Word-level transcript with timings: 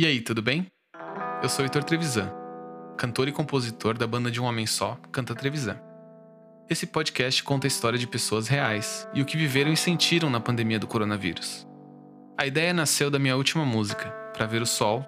E 0.00 0.06
aí, 0.06 0.20
tudo 0.20 0.40
bem? 0.40 0.64
Eu 1.42 1.48
sou 1.48 1.64
Heitor 1.64 1.82
Trevisan, 1.82 2.30
cantor 2.96 3.26
e 3.26 3.32
compositor 3.32 3.98
da 3.98 4.06
banda 4.06 4.30
de 4.30 4.40
um 4.40 4.44
homem 4.44 4.64
só, 4.64 4.94
Canta 5.10 5.34
Trevisan. 5.34 5.76
Esse 6.70 6.86
podcast 6.86 7.42
conta 7.42 7.66
a 7.66 7.72
história 7.74 7.98
de 7.98 8.06
pessoas 8.06 8.46
reais 8.46 9.08
e 9.12 9.20
o 9.20 9.24
que 9.24 9.36
viveram 9.36 9.72
e 9.72 9.76
sentiram 9.76 10.30
na 10.30 10.38
pandemia 10.38 10.78
do 10.78 10.86
coronavírus. 10.86 11.66
A 12.38 12.46
ideia 12.46 12.72
nasceu 12.72 13.10
da 13.10 13.18
minha 13.18 13.36
última 13.36 13.64
música, 13.64 14.08
Pra 14.34 14.46
Ver 14.46 14.62
o 14.62 14.66
Sol, 14.66 15.04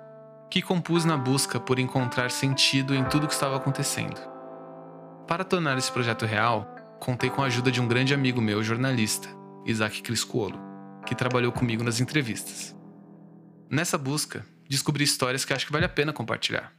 que 0.51 0.61
compus 0.61 1.05
na 1.05 1.17
busca 1.17 1.61
por 1.61 1.79
encontrar 1.79 2.33
sentido 2.33 2.93
em 2.93 3.05
tudo 3.05 3.27
o 3.27 3.29
que 3.29 3.35
estava 3.35 3.55
acontecendo. 3.55 4.21
Para 5.25 5.45
tornar 5.45 5.79
esse 5.79 5.93
projeto 5.93 6.27
real, 6.27 6.67
contei 6.99 7.31
com 7.31 7.45
a 7.45 7.47
ajuda 7.47 7.71
de 7.71 7.81
um 7.81 7.87
grande 7.87 8.13
amigo 8.13 8.41
meu, 8.41 8.61
jornalista, 8.61 9.29
Isaac 9.65 10.03
Criscuolo, 10.03 10.59
que 11.07 11.15
trabalhou 11.15 11.53
comigo 11.53 11.85
nas 11.85 12.01
entrevistas. 12.01 12.77
Nessa 13.71 13.97
busca, 13.97 14.45
descobri 14.71 15.03
histórias 15.03 15.45
que 15.45 15.53
acho 15.53 15.67
que 15.67 15.73
vale 15.73 15.85
a 15.85 15.89
pena 15.89 16.13
compartilhar. 16.13 16.73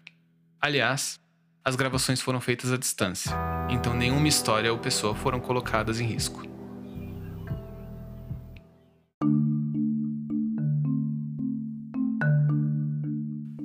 Aliás, 0.61 1.19
as 1.63 1.75
gravações 1.75 2.21
foram 2.21 2.39
feitas 2.39 2.71
à 2.71 2.77
distância, 2.77 3.35
então 3.69 3.93
nenhuma 3.93 4.29
história 4.29 4.71
ou 4.71 4.79
pessoa 4.79 5.13
foram 5.13 5.41
colocadas 5.41 5.99
em 5.99 6.05
risco. 6.05 6.41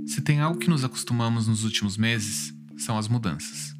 Se 0.07 0.21
tem 0.23 0.41
algo 0.41 0.59
que 0.59 0.69
nos 0.69 0.85
acostumamos 0.85 1.47
nos 1.47 1.63
últimos 1.63 1.97
meses, 1.97 2.53
são 2.77 2.99
as 2.99 3.07
mudanças. 3.07 3.75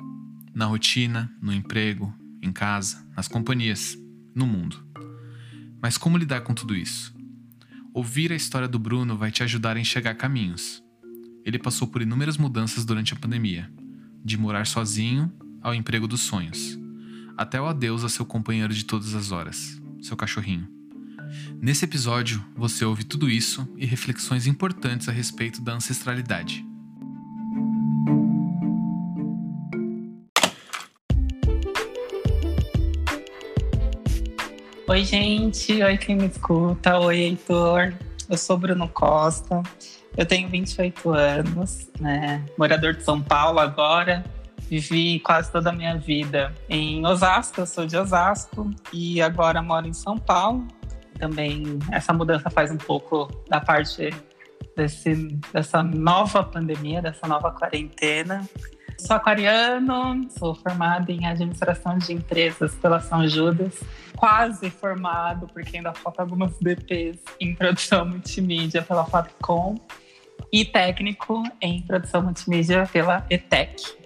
Na 0.55 0.67
rotina, 0.67 1.31
no 1.43 1.53
emprego, 1.53 2.15
em 2.41 2.53
casa, 2.53 3.05
nas 3.17 3.27
companhias, 3.27 3.99
no 4.35 4.47
mundo. 4.47 4.87
Mas 5.83 5.99
como 5.99 6.17
lidar 6.17 6.43
com 6.43 6.55
tudo 6.55 6.77
isso? 6.77 7.16
Ouvir 7.97 8.31
a 8.31 8.37
história 8.37 8.69
do 8.69 8.79
Bruno 8.79 9.17
vai 9.17 9.31
te 9.31 9.43
ajudar 9.43 9.75
a 9.75 9.81
enxergar 9.81 10.15
caminhos. 10.17 10.85
Ele 11.47 11.59
passou 11.59 11.89
por 11.89 12.03
inúmeras 12.03 12.37
mudanças 12.37 12.85
durante 12.85 13.15
a 13.15 13.17
pandemia, 13.17 13.73
de 14.23 14.37
morar 14.37 14.67
sozinho 14.67 15.33
ao 15.63 15.75
emprego 15.75 16.07
dos 16.07 16.21
sonhos, 16.21 16.79
até 17.39 17.59
o 17.59 17.65
adeus 17.65 18.05
a 18.05 18.11
seu 18.11 18.27
companheiro 18.27 18.75
de 18.75 18.85
todas 18.85 19.15
as 19.15 19.33
horas, 19.33 19.81
seu 20.03 20.15
cachorrinho. 20.15 20.69
Nesse 21.59 21.87
episódio, 21.87 22.45
você 22.55 22.85
ouve 22.85 23.03
tudo 23.03 23.31
isso 23.31 23.67
e 23.79 23.87
reflexões 23.87 24.47
importantes 24.47 25.09
a 25.09 25.13
respeito 25.13 25.63
da 25.63 25.73
ancestralidade. 25.73 26.63
Oi, 34.97 35.05
gente. 35.05 35.83
Oi, 35.83 35.99
quem 35.99 36.17
me 36.17 36.27
escuta. 36.27 36.99
Oi, 36.99 37.19
Heitor. 37.19 37.93
Eu 38.31 38.39
sou 38.39 38.57
Bruno 38.57 38.89
Costa. 38.89 39.63
Eu 40.17 40.25
tenho 40.25 40.49
28 40.49 41.11
anos, 41.11 41.91
né? 42.01 42.43
Morador 42.57 42.95
de 42.95 43.03
São 43.03 43.21
Paulo 43.21 43.61
agora. 43.61 44.25
Vivi 44.59 45.21
quase 45.21 45.53
toda 45.53 45.69
a 45.69 45.73
minha 45.75 45.99
vida 45.99 46.51
em 46.67 47.07
Osasco, 47.07 47.61
eu 47.61 47.67
sou 47.67 47.85
de 47.85 47.95
Osasco 47.95 48.71
e 48.91 49.21
agora 49.21 49.61
moro 49.61 49.87
em 49.87 49.93
São 49.93 50.17
Paulo. 50.17 50.67
Também 51.19 51.79
essa 51.93 52.15
mudança 52.15 52.49
faz 52.49 52.71
um 52.71 52.79
pouco 52.79 53.29
da 53.51 53.61
parte 53.61 54.09
desse, 54.75 55.15
dessa 55.53 55.83
nova 55.83 56.43
pandemia, 56.43 57.03
dessa 57.03 57.27
nova 57.27 57.51
quarentena. 57.51 58.49
Sou 58.99 59.15
aquariano, 59.15 60.27
sou 60.39 60.55
formada 60.55 61.13
em 61.13 61.27
administração 61.27 61.99
de 61.99 62.15
empresas 62.15 62.75
pela 62.77 62.99
São 62.99 63.29
Judas, 63.29 63.79
quase 64.17 64.71
formado, 64.71 65.47
porque 65.49 65.77
ainda 65.77 65.93
falta 65.93 66.23
algumas 66.23 66.59
DPs 66.59 67.19
em 67.39 67.55
produção 67.55 68.07
multimídia 68.07 68.83
pela 68.83 69.05
Fabcom 69.05 69.77
e 70.51 70.65
técnico 70.65 71.43
em 71.61 71.83
produção 71.83 72.23
multimídia 72.23 72.89
pela 72.91 73.27
ETEC. 73.29 73.97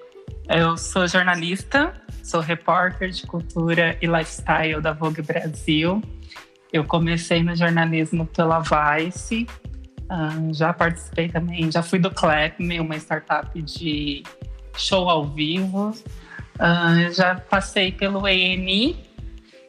Eu 0.48 0.76
sou 0.76 1.06
jornalista, 1.06 1.94
sou 2.24 2.40
repórter 2.40 3.10
de 3.10 3.24
cultura 3.26 3.96
e 4.02 4.06
lifestyle 4.06 4.80
da 4.80 4.92
Vogue 4.92 5.22
Brasil. 5.22 6.02
Eu 6.72 6.84
comecei 6.84 7.42
no 7.44 7.54
jornalismo 7.54 8.26
pela 8.26 8.60
Vice, 8.60 9.46
uh, 10.10 10.52
já 10.52 10.72
participei 10.72 11.28
também, 11.28 11.70
já 11.70 11.82
fui 11.82 12.00
do 12.00 12.10
Clap, 12.10 12.58
uma 12.58 12.96
startup 12.96 13.62
de 13.62 14.24
show 14.76 15.08
ao 15.08 15.24
vivo. 15.24 15.94
Uh, 16.56 17.12
já 17.12 17.36
passei 17.36 17.90
pelo 17.90 18.26
ENI 18.28 18.96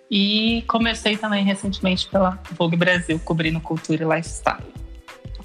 e 0.10 0.64
comecei 0.68 1.16
também 1.16 1.44
recentemente 1.46 2.08
pela 2.10 2.38
Vogue 2.52 2.76
Brasil, 2.76 3.18
cobrindo 3.24 3.62
cultura 3.62 4.04
e 4.04 4.06
lifestyle. 4.06 4.72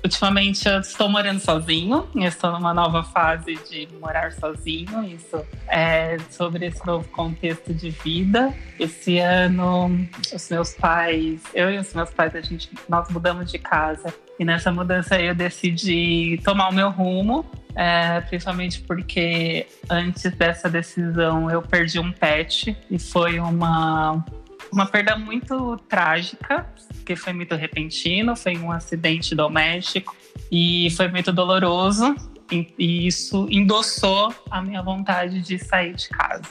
Ultimamente 0.03 0.69
eu 0.69 0.81
estou 0.81 1.09
morando 1.09 1.41
sozinho, 1.41 2.09
estou 2.15 2.53
numa 2.53 2.73
nova 2.73 3.03
fase 3.03 3.57
de 3.69 3.89
morar 4.01 4.33
sozinho, 4.33 5.05
isso 5.05 5.45
é 5.69 6.17
sobre 6.31 6.67
esse 6.67 6.85
novo 6.87 7.09
contexto 7.09 7.75
de 7.75 7.91
vida. 7.91 8.55
Esse 8.79 9.19
ano, 9.19 10.09
os 10.33 10.49
meus 10.49 10.75
pais, 10.75 11.43
eu 11.55 11.71
e 11.71 11.79
os 11.79 11.93
meus 11.93 12.11
pais, 12.11 12.37
a 12.37 12.41
gente, 12.41 12.71
nós 12.89 13.09
mudamos 13.11 13.51
de 13.51 13.59
casa 13.59 14.15
e 14.39 14.45
nessa 14.45 14.71
mudança 14.71 15.21
eu 15.21 15.35
decidi 15.35 16.41
tomar 16.45 16.69
o 16.69 16.73
meu 16.73 16.91
rumo 16.91 17.45
é, 17.77 18.23
principalmente 18.23 18.81
porque 18.81 19.67
antes 19.91 20.33
dessa 20.33 20.69
decisão 20.69 21.51
eu 21.51 21.61
perdi 21.61 22.01
um 22.01 22.11
pet 22.11 22.75
e 22.91 22.99
foi 22.99 23.39
uma, 23.39 24.25
uma 24.73 24.87
perda 24.87 25.17
muito 25.19 25.77
trágica, 25.87 26.67
porque 26.95 27.15
foi 27.15 27.35
muito 27.35 27.55
repentino, 27.55 28.35
foi 28.35 28.57
um 28.57 28.73
acidente 28.73 29.35
doméstico 29.35 30.17
e 30.51 30.89
foi 30.97 31.09
muito 31.09 31.31
doloroso. 31.31 32.17
E, 32.51 32.73
e 32.79 33.07
isso 33.07 33.47
endossou 33.51 34.35
a 34.51 34.63
minha 34.63 34.81
vontade 34.81 35.43
de 35.43 35.59
sair 35.59 35.95
de 35.95 36.09
casa. 36.09 36.49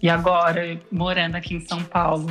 E 0.00 0.08
agora, 0.08 0.80
morando 0.90 1.34
aqui 1.34 1.56
em 1.56 1.60
São 1.60 1.82
Paulo, 1.82 2.26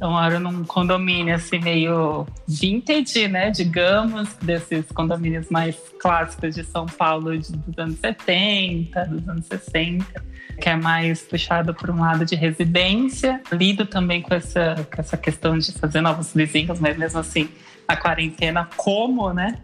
eu 0.00 0.10
moro 0.10 0.38
num 0.38 0.64
condomínio 0.64 1.34
assim 1.34 1.58
meio 1.58 2.26
vintage, 2.46 3.26
né? 3.26 3.50
Digamos, 3.50 4.34
desses 4.34 4.84
condomínios 4.92 5.48
mais 5.50 5.76
clássicos 6.00 6.54
de 6.54 6.64
São 6.64 6.86
Paulo 6.86 7.36
de, 7.36 7.52
dos 7.52 7.78
anos 7.78 7.98
70, 7.98 9.04
dos 9.06 9.28
anos 9.28 9.46
60, 9.46 10.04
que 10.60 10.68
é 10.68 10.76
mais 10.76 11.22
puxado 11.22 11.74
por 11.74 11.90
um 11.90 12.00
lado 12.00 12.24
de 12.24 12.36
residência. 12.36 13.42
Lido 13.50 13.86
também 13.86 14.22
com 14.22 14.34
essa, 14.34 14.74
com 14.94 15.00
essa 15.00 15.16
questão 15.16 15.58
de 15.58 15.72
fazer 15.72 16.00
novos 16.00 16.32
vizinhos, 16.32 16.78
mas 16.78 16.96
mesmo 16.96 17.18
assim, 17.18 17.48
a 17.86 17.96
quarentena 17.96 18.68
como, 18.76 19.32
né? 19.32 19.56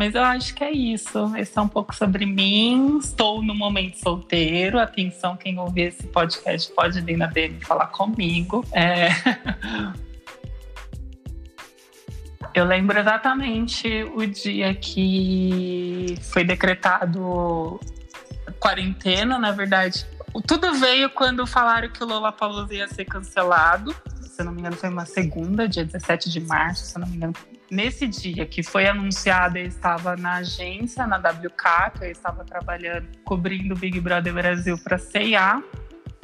Mas 0.00 0.14
eu 0.14 0.22
acho 0.22 0.54
que 0.54 0.64
é 0.64 0.72
isso. 0.72 1.36
Esse 1.36 1.58
é 1.58 1.60
um 1.60 1.68
pouco 1.68 1.94
sobre 1.94 2.24
mim. 2.24 2.96
Estou 2.96 3.42
no 3.42 3.54
momento 3.54 3.98
solteiro. 3.98 4.78
Atenção, 4.78 5.36
quem 5.36 5.58
ouvir 5.58 5.88
esse 5.88 6.06
podcast 6.06 6.72
pode 6.72 7.02
vir 7.02 7.18
na 7.18 7.26
DM 7.26 7.60
falar 7.60 7.88
comigo. 7.88 8.64
É... 8.72 9.08
Eu 12.54 12.64
lembro 12.64 12.98
exatamente 12.98 14.02
o 14.14 14.24
dia 14.24 14.74
que 14.74 16.16
foi 16.32 16.44
decretado 16.44 17.78
quarentena, 18.58 19.38
na 19.38 19.52
verdade. 19.52 20.06
Tudo 20.46 20.72
veio 20.76 21.10
quando 21.10 21.46
falaram 21.46 21.90
que 21.90 22.02
o 22.02 22.06
Lollapalooza 22.06 22.74
ia 22.74 22.88
ser 22.88 23.04
cancelado. 23.04 23.94
Se 24.40 24.42
eu 24.42 24.46
não 24.46 24.54
me 24.54 24.60
engano, 24.60 24.74
foi 24.74 24.88
uma 24.88 25.04
segunda, 25.04 25.68
dia 25.68 25.84
17 25.84 26.30
de 26.30 26.40
março, 26.40 26.86
se 26.86 26.98
não 26.98 27.06
me 27.06 27.16
engano, 27.16 27.34
nesse 27.70 28.08
dia 28.08 28.46
que 28.46 28.62
foi 28.62 28.86
anunciado, 28.86 29.58
eu 29.58 29.66
estava 29.66 30.16
na 30.16 30.36
agência, 30.36 31.06
na 31.06 31.18
WK, 31.18 31.98
que 31.98 32.06
eu 32.06 32.10
estava 32.10 32.42
trabalhando, 32.42 33.06
cobrindo 33.22 33.74
o 33.74 33.76
Big 33.76 34.00
Brother 34.00 34.32
Brasil 34.32 34.78
para 34.82 34.96
CIA. 34.96 35.62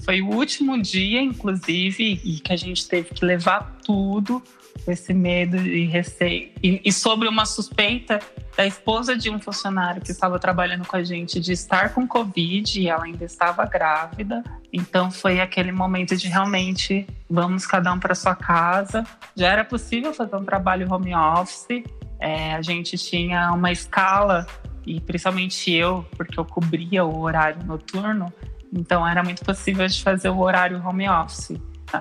Foi 0.03 0.21
o 0.23 0.29
último 0.29 0.81
dia, 0.81 1.21
inclusive, 1.21 2.21
e 2.25 2.39
que 2.41 2.53
a 2.53 2.57
gente 2.57 2.87
teve 2.87 3.11
que 3.11 3.25
levar 3.25 3.79
tudo, 3.85 4.43
esse 4.87 5.13
medo 5.13 5.57
e 5.57 5.87
receio. 5.87 6.51
E, 6.63 6.81
e 6.85 6.93
sobre 6.93 7.29
uma 7.29 7.47
suspeita 7.47 8.21
da 8.57 8.67
esposa 8.67 9.17
de 9.17 9.29
um 9.31 9.39
funcionário 9.39 10.01
que 10.01 10.11
estava 10.11 10.39
trabalhando 10.39 10.87
com 10.87 10.97
a 10.97 11.05
gente 11.05 11.39
de 11.39 11.53
estar 11.53 11.93
com 11.93 12.07
Covid 12.07 12.81
e 12.81 12.89
ela 12.89 13.05
ainda 13.05 13.25
estava 13.25 13.65
grávida. 13.67 14.43
Então 14.73 15.11
foi 15.11 15.41
aquele 15.41 15.73
momento 15.73 16.17
de 16.17 16.29
realmente 16.29 17.07
vamos 17.29 17.67
cada 17.67 17.93
um 17.93 17.99
para 17.99 18.15
sua 18.15 18.35
casa. 18.35 19.05
Já 19.35 19.49
era 19.53 19.65
possível 19.65 20.15
fazer 20.15 20.37
um 20.37 20.45
trabalho 20.45 20.91
home 20.93 21.15
office. 21.15 21.85
É, 22.19 22.55
a 22.55 22.63
gente 22.63 22.97
tinha 22.97 23.53
uma 23.53 23.71
escala 23.71 24.47
e 24.87 25.01
principalmente 25.01 25.71
eu, 25.73 26.07
porque 26.17 26.39
eu 26.39 26.45
cobria 26.45 27.05
o 27.05 27.21
horário 27.21 27.63
noturno, 27.65 28.33
então 28.77 29.07
era 29.07 29.23
muito 29.23 29.45
possível 29.45 29.87
de 29.87 30.03
fazer 30.03 30.29
o 30.29 30.39
horário 30.39 30.83
home 30.87 31.09
office. 31.09 31.59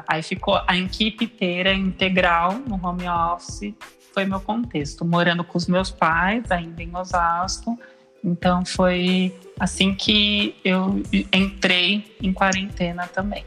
Aí 0.08 0.22
ficou 0.22 0.62
a 0.68 0.76
equipe 0.76 1.26
inteira 1.26 1.74
integral 1.74 2.54
no 2.54 2.76
home 2.76 3.08
office. 3.08 3.74
Foi 4.14 4.26
meu 4.26 4.40
contexto, 4.40 5.06
morando 5.06 5.44
com 5.44 5.58
os 5.58 5.68
meus 5.68 5.92
pais, 5.92 6.52
ainda 6.52 6.84
em 6.84 6.96
Osasco. 6.96 7.80
Então 8.24 8.66
foi 8.66 9.34
assim 9.60 9.94
que 9.94 10.56
eu 10.66 11.02
entrei 11.32 12.18
em 12.22 12.34
quarentena 12.34 13.08
também. 13.08 13.46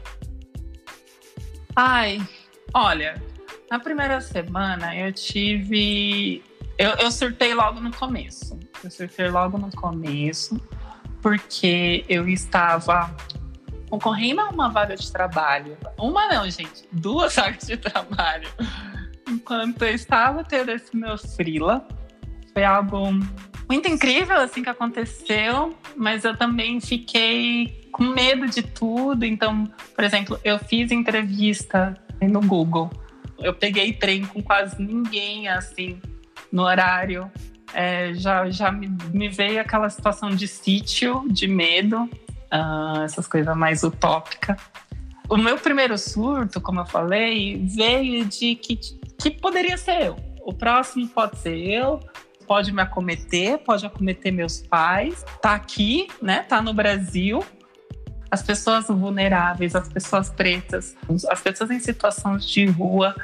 Ai, 1.75 2.21
olha, 2.73 3.21
na 3.69 3.79
primeira 3.79 4.21
semana 4.21 4.95
eu 4.95 5.11
tive 5.13 6.41
Eu, 6.77 6.91
eu 6.91 7.11
surtei 7.11 7.53
logo 7.53 7.79
no 7.79 7.91
começo. 7.91 8.57
Eu 8.81 8.89
surtei 8.89 9.29
logo 9.29 9.57
no 9.57 9.69
começo, 9.71 10.59
porque 11.21 12.05
eu 12.07 12.27
estava 12.27 13.15
concorrendo 13.89 14.41
a 14.41 14.49
uma 14.49 14.69
vaga 14.69 14.95
de 14.95 15.11
trabalho. 15.11 15.77
Uma 15.97 16.27
não, 16.27 16.49
gente, 16.49 16.87
duas 16.91 17.35
vagas 17.37 17.65
de 17.65 17.77
trabalho. 17.77 18.47
Enquanto 19.27 19.81
eu 19.83 19.93
estava 19.93 20.43
tendo 20.43 20.71
esse 20.71 20.95
meu 20.95 21.17
frila, 21.17 21.87
foi 22.53 22.63
algo 22.63 23.11
muito 23.69 23.87
incrível 23.87 24.37
assim 24.37 24.63
que 24.63 24.69
aconteceu, 24.69 25.77
mas 25.95 26.23
eu 26.25 26.35
também 26.35 26.79
fiquei 26.81 27.87
com 27.91 28.03
medo 28.03 28.47
de 28.47 28.63
tudo. 28.63 29.23
Então, 29.25 29.65
por 29.95 30.03
exemplo, 30.03 30.39
eu 30.43 30.57
fiz 30.57 30.91
entrevista 30.91 31.93
no 32.21 32.41
Google. 32.41 32.89
Eu 33.37 33.53
peguei 33.53 33.93
trem 33.93 34.25
com 34.25 34.41
quase 34.41 34.81
ninguém 34.81 35.47
assim 35.47 36.01
no 36.51 36.63
horário. 36.63 37.31
É, 37.73 38.13
já 38.13 38.49
já 38.49 38.71
me, 38.71 38.89
me, 39.13 39.29
veio 39.29 39.61
aquela 39.61 39.89
situação 39.89 40.29
de 40.29 40.47
sítio, 40.47 41.23
de 41.29 41.47
medo, 41.47 42.03
uh, 42.03 43.03
essas 43.03 43.27
coisas 43.27 43.55
mais 43.55 43.83
utópicas. 43.83 44.57
O 45.29 45.37
meu 45.37 45.57
primeiro 45.57 45.97
surto, 45.97 46.59
como 46.59 46.79
eu 46.79 46.85
falei, 46.85 47.63
veio 47.63 48.25
de 48.25 48.55
que, 48.55 48.75
que 48.75 49.29
poderia 49.29 49.77
ser 49.77 50.07
eu. 50.07 50.15
O 50.43 50.51
próximo 50.51 51.07
pode 51.07 51.37
ser 51.37 51.55
eu, 51.55 51.99
pode 52.47 52.71
me 52.71 52.81
acometer, 52.81 53.59
pode 53.59 53.85
acometer 53.85 54.31
meus 54.31 54.59
pais. 54.59 55.23
Tá 55.39 55.53
aqui, 55.53 56.07
né? 56.19 56.41
Tá 56.41 56.63
no 56.63 56.73
Brasil. 56.73 57.45
As 58.31 58.41
pessoas 58.41 58.87
vulneráveis, 58.87 59.75
as 59.75 59.87
pessoas 59.87 60.31
pretas, 60.31 60.95
as 61.29 61.41
pessoas 61.41 61.69
em 61.69 61.79
situações 61.79 62.45
de 62.45 62.65
rua, 62.65 63.15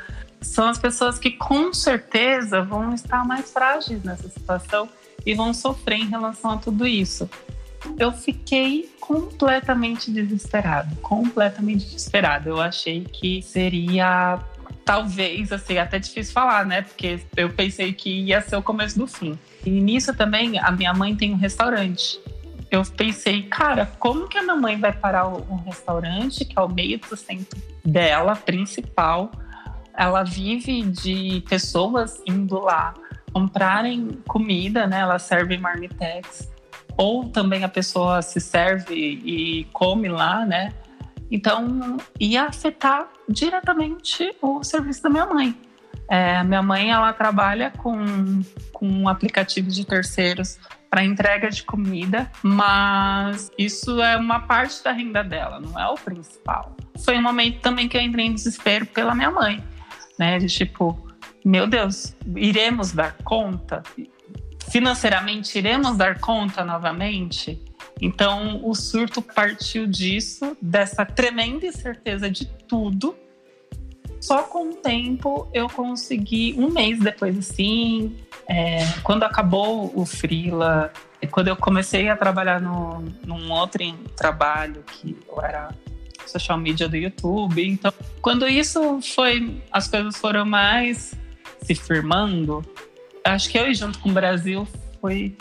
são 0.45 0.67
as 0.67 0.77
pessoas 0.77 1.19
que 1.19 1.31
com 1.31 1.73
certeza 1.73 2.61
vão 2.61 2.93
estar 2.93 3.25
mais 3.25 3.51
frágeis 3.51 4.03
nessa 4.03 4.29
situação 4.29 4.87
e 5.25 5.33
vão 5.33 5.53
sofrer 5.53 5.99
em 5.99 6.07
relação 6.07 6.51
a 6.51 6.57
tudo 6.57 6.85
isso. 6.85 7.29
Eu 7.99 8.11
fiquei 8.11 8.89
completamente 8.99 10.11
desesperado, 10.11 10.95
completamente 10.97 11.85
desesperado. 11.85 12.49
Eu 12.49 12.61
achei 12.61 13.03
que 13.03 13.41
seria 13.41 14.39
talvez, 14.83 15.51
assim, 15.51 15.77
até 15.77 15.99
difícil 15.99 16.33
falar, 16.33 16.65
né? 16.65 16.83
Porque 16.83 17.19
eu 17.35 17.49
pensei 17.49 17.91
que 17.91 18.09
ia 18.09 18.41
ser 18.41 18.55
o 18.55 18.61
começo 18.61 18.97
do 18.97 19.07
fim. 19.07 19.37
E 19.65 19.69
nisso 19.69 20.13
também, 20.13 20.59
a 20.59 20.71
minha 20.71 20.93
mãe 20.93 21.15
tem 21.15 21.33
um 21.33 21.37
restaurante. 21.37 22.19
Eu 22.69 22.83
pensei, 22.83 23.43
cara, 23.43 23.91
como 23.99 24.27
que 24.27 24.37
a 24.37 24.41
minha 24.41 24.55
mãe 24.55 24.77
vai 24.77 24.91
parar 24.91 25.27
um 25.27 25.57
restaurante, 25.57 26.45
que 26.45 26.57
é 26.57 26.61
o 26.61 26.67
meio 26.67 26.99
do 26.99 27.07
sustento 27.07 27.57
dela, 27.83 28.35
principal? 28.35 29.31
Ela 29.97 30.23
vive 30.23 30.81
de 30.83 31.43
pessoas 31.47 32.21
indo 32.25 32.59
lá 32.59 32.93
comprarem 33.33 34.21
comida, 34.27 34.87
né? 34.87 34.99
Ela 34.99 35.19
serve 35.19 35.57
marmitex. 35.57 36.49
Ou 36.97 37.25
também 37.25 37.63
a 37.63 37.69
pessoa 37.69 38.21
se 38.21 38.39
serve 38.39 38.93
e 38.95 39.65
come 39.73 40.07
lá, 40.07 40.45
né? 40.45 40.73
Então, 41.29 41.97
ia 42.19 42.43
afetar 42.43 43.09
diretamente 43.27 44.33
o 44.41 44.63
serviço 44.63 45.03
da 45.03 45.09
minha 45.09 45.25
mãe. 45.25 45.55
É, 46.07 46.43
minha 46.43 46.61
mãe 46.61 46.91
ela 46.91 47.11
trabalha 47.11 47.71
com, 47.71 48.41
com 48.71 49.09
aplicativos 49.09 49.75
de 49.75 49.85
terceiros 49.85 50.59
para 50.89 51.03
entrega 51.03 51.49
de 51.49 51.63
comida, 51.63 52.31
mas 52.41 53.51
isso 53.57 54.01
é 54.01 54.15
uma 54.15 54.39
parte 54.39 54.81
da 54.83 54.91
renda 54.91 55.23
dela, 55.23 55.59
não 55.59 55.77
é 55.77 55.87
o 55.87 55.95
principal. 55.95 56.75
Foi 57.03 57.17
um 57.17 57.21
momento 57.21 57.59
também 57.59 57.89
que 57.89 57.97
eu 57.97 58.01
entrei 58.01 58.27
em 58.27 58.33
desespero 58.33 58.85
pela 58.85 59.13
minha 59.13 59.31
mãe, 59.31 59.61
né? 60.17 60.37
De 60.37 60.47
tipo, 60.47 60.97
meu 61.43 61.67
Deus, 61.67 62.15
iremos 62.35 62.91
dar 62.91 63.15
conta? 63.23 63.83
Financeiramente, 64.69 65.57
iremos 65.57 65.95
dar 65.95 66.19
conta 66.19 66.63
novamente? 66.65 67.61
Então, 68.01 68.61
o 68.63 68.73
surto 68.73 69.21
partiu 69.21 69.87
disso, 69.87 70.57
dessa 70.61 71.05
tremenda 71.05 71.65
incerteza 71.65 72.29
de 72.29 72.45
tudo. 72.45 73.15
Só 74.19 74.43
com 74.43 74.71
o 74.71 74.75
tempo 74.75 75.47
eu 75.53 75.69
consegui, 75.69 76.55
um 76.57 76.71
mês 76.71 76.99
depois 76.99 77.37
assim, 77.37 78.17
é, 78.47 78.79
quando 79.03 79.23
acabou 79.23 79.91
o 79.95 80.05
Freela, 80.05 80.91
quando 81.29 81.47
eu 81.47 81.55
comecei 81.55 82.09
a 82.09 82.15
trabalhar 82.15 82.59
no, 82.59 83.03
num 83.23 83.51
outro 83.51 83.83
trabalho 84.15 84.83
que 84.83 85.15
eu 85.29 85.41
era 85.41 85.69
social 86.29 86.57
media 86.57 86.87
do 86.87 86.95
YouTube. 86.95 87.65
Então, 87.65 87.93
quando 88.21 88.47
isso 88.47 88.99
foi, 89.01 89.61
as 89.71 89.87
coisas 89.87 90.15
foram 90.17 90.45
mais 90.45 91.13
se 91.61 91.75
firmando, 91.75 92.63
acho 93.23 93.49
que 93.49 93.57
eu 93.57 93.73
junto 93.73 93.99
com 93.99 94.09
o 94.09 94.13
Brasil 94.13 94.67
foi 95.01 95.35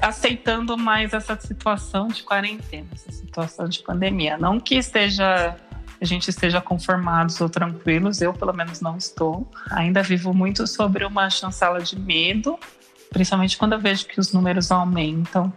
aceitando 0.00 0.76
mais 0.76 1.12
essa 1.12 1.38
situação 1.38 2.08
de 2.08 2.22
quarentena, 2.22 2.86
essa 2.92 3.12
situação 3.12 3.68
de 3.68 3.80
pandemia. 3.80 4.38
Não 4.38 4.58
que 4.58 4.76
esteja 4.76 5.56
a 6.00 6.04
gente 6.04 6.28
esteja 6.28 6.60
conformados 6.60 7.40
ou 7.40 7.48
tranquilos, 7.48 8.20
eu 8.20 8.34
pelo 8.34 8.52
menos 8.52 8.80
não 8.80 8.96
estou. 8.96 9.48
Ainda 9.70 10.02
vivo 10.02 10.34
muito 10.34 10.66
sobre 10.66 11.04
uma 11.04 11.30
chancela 11.30 11.80
de 11.80 11.96
medo, 11.96 12.58
principalmente 13.10 13.56
quando 13.56 13.74
eu 13.74 13.78
vejo 13.78 14.06
que 14.06 14.18
os 14.18 14.32
números 14.32 14.72
aumentam. 14.72 15.52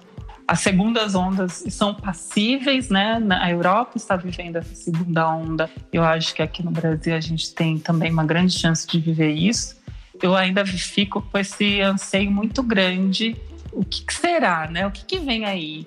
As 0.47 0.59
segundas 0.59 1.15
ondas 1.15 1.63
são 1.69 1.93
passíveis, 1.93 2.89
né? 2.89 3.19
Na 3.19 3.49
Europa 3.49 3.97
está 3.97 4.15
vivendo 4.15 4.57
essa 4.57 4.75
segunda 4.75 5.27
onda. 5.27 5.69
Eu 5.91 6.03
acho 6.03 6.35
que 6.35 6.41
aqui 6.41 6.63
no 6.63 6.69
Brasil 6.69 7.15
a 7.15 7.19
gente 7.19 7.53
tem 7.53 7.79
também 7.79 8.11
uma 8.11 8.23
grande 8.23 8.53
chance 8.53 8.85
de 8.85 8.99
viver 8.99 9.31
isso. 9.31 9.75
Eu 10.21 10.35
ainda 10.35 10.65
fico 10.65 11.21
com 11.21 11.37
esse 11.37 11.81
anseio 11.81 12.31
muito 12.31 12.61
grande 12.61 13.35
o 13.75 13.83
que, 13.83 14.05
que 14.05 14.13
será, 14.13 14.69
né? 14.69 14.87
O 14.87 14.91
que, 14.91 15.03
que 15.03 15.19
vem 15.19 15.45
aí? 15.45 15.85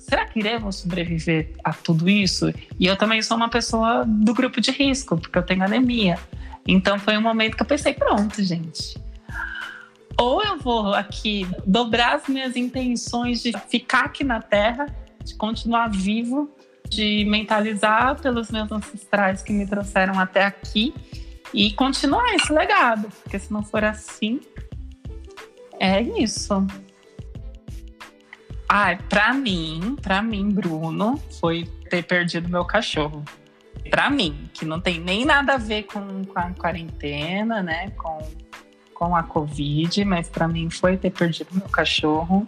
Será 0.00 0.26
que 0.26 0.38
iremos 0.40 0.76
sobreviver 0.76 1.52
a 1.62 1.72
tudo 1.72 2.08
isso? 2.08 2.52
E 2.78 2.86
eu 2.86 2.96
também 2.96 3.22
sou 3.22 3.36
uma 3.36 3.48
pessoa 3.48 4.04
do 4.06 4.34
grupo 4.34 4.60
de 4.60 4.70
risco, 4.70 5.16
porque 5.16 5.38
eu 5.38 5.42
tenho 5.42 5.62
anemia. 5.62 6.18
Então 6.66 6.98
foi 6.98 7.16
um 7.16 7.22
momento 7.22 7.56
que 7.56 7.62
eu 7.62 7.66
pensei, 7.66 7.94
pronto, 7.94 8.42
gente. 8.42 8.98
Ou 10.20 10.42
eu 10.42 10.58
vou 10.58 10.94
aqui 10.94 11.46
dobrar 11.64 12.16
as 12.16 12.26
minhas 12.26 12.56
intenções 12.56 13.40
de 13.40 13.52
ficar 13.68 14.06
aqui 14.06 14.24
na 14.24 14.42
Terra, 14.42 14.86
de 15.24 15.34
continuar 15.36 15.88
vivo, 15.88 16.50
de 16.88 17.24
mentalizar 17.24 18.20
pelos 18.20 18.50
meus 18.50 18.70
ancestrais 18.72 19.42
que 19.42 19.52
me 19.52 19.66
trouxeram 19.66 20.18
até 20.18 20.44
aqui 20.44 20.92
e 21.54 21.72
continuar 21.72 22.34
esse 22.34 22.52
legado, 22.52 23.08
porque 23.22 23.38
se 23.38 23.52
não 23.52 23.62
for 23.62 23.84
assim, 23.84 24.40
é 25.78 26.00
isso. 26.00 26.66
Ah, 28.68 28.98
para 29.08 29.32
mim, 29.32 29.96
para 30.02 30.20
mim, 30.20 30.50
Bruno, 30.50 31.16
foi 31.40 31.64
ter 31.88 32.02
perdido 32.02 32.48
meu 32.48 32.64
cachorro. 32.64 33.24
Para 33.88 34.10
mim, 34.10 34.50
que 34.52 34.66
não 34.66 34.80
tem 34.80 35.00
nem 35.00 35.24
nada 35.24 35.54
a 35.54 35.58
ver 35.58 35.84
com, 35.84 36.24
com 36.24 36.38
a 36.38 36.50
quarentena, 36.50 37.62
né? 37.62 37.90
Com, 37.92 38.18
com 38.98 39.14
a 39.14 39.22
Covid, 39.22 40.04
mas 40.04 40.28
para 40.28 40.48
mim 40.48 40.68
foi 40.70 40.96
ter 40.96 41.10
perdido 41.10 41.48
meu 41.52 41.68
cachorro, 41.68 42.44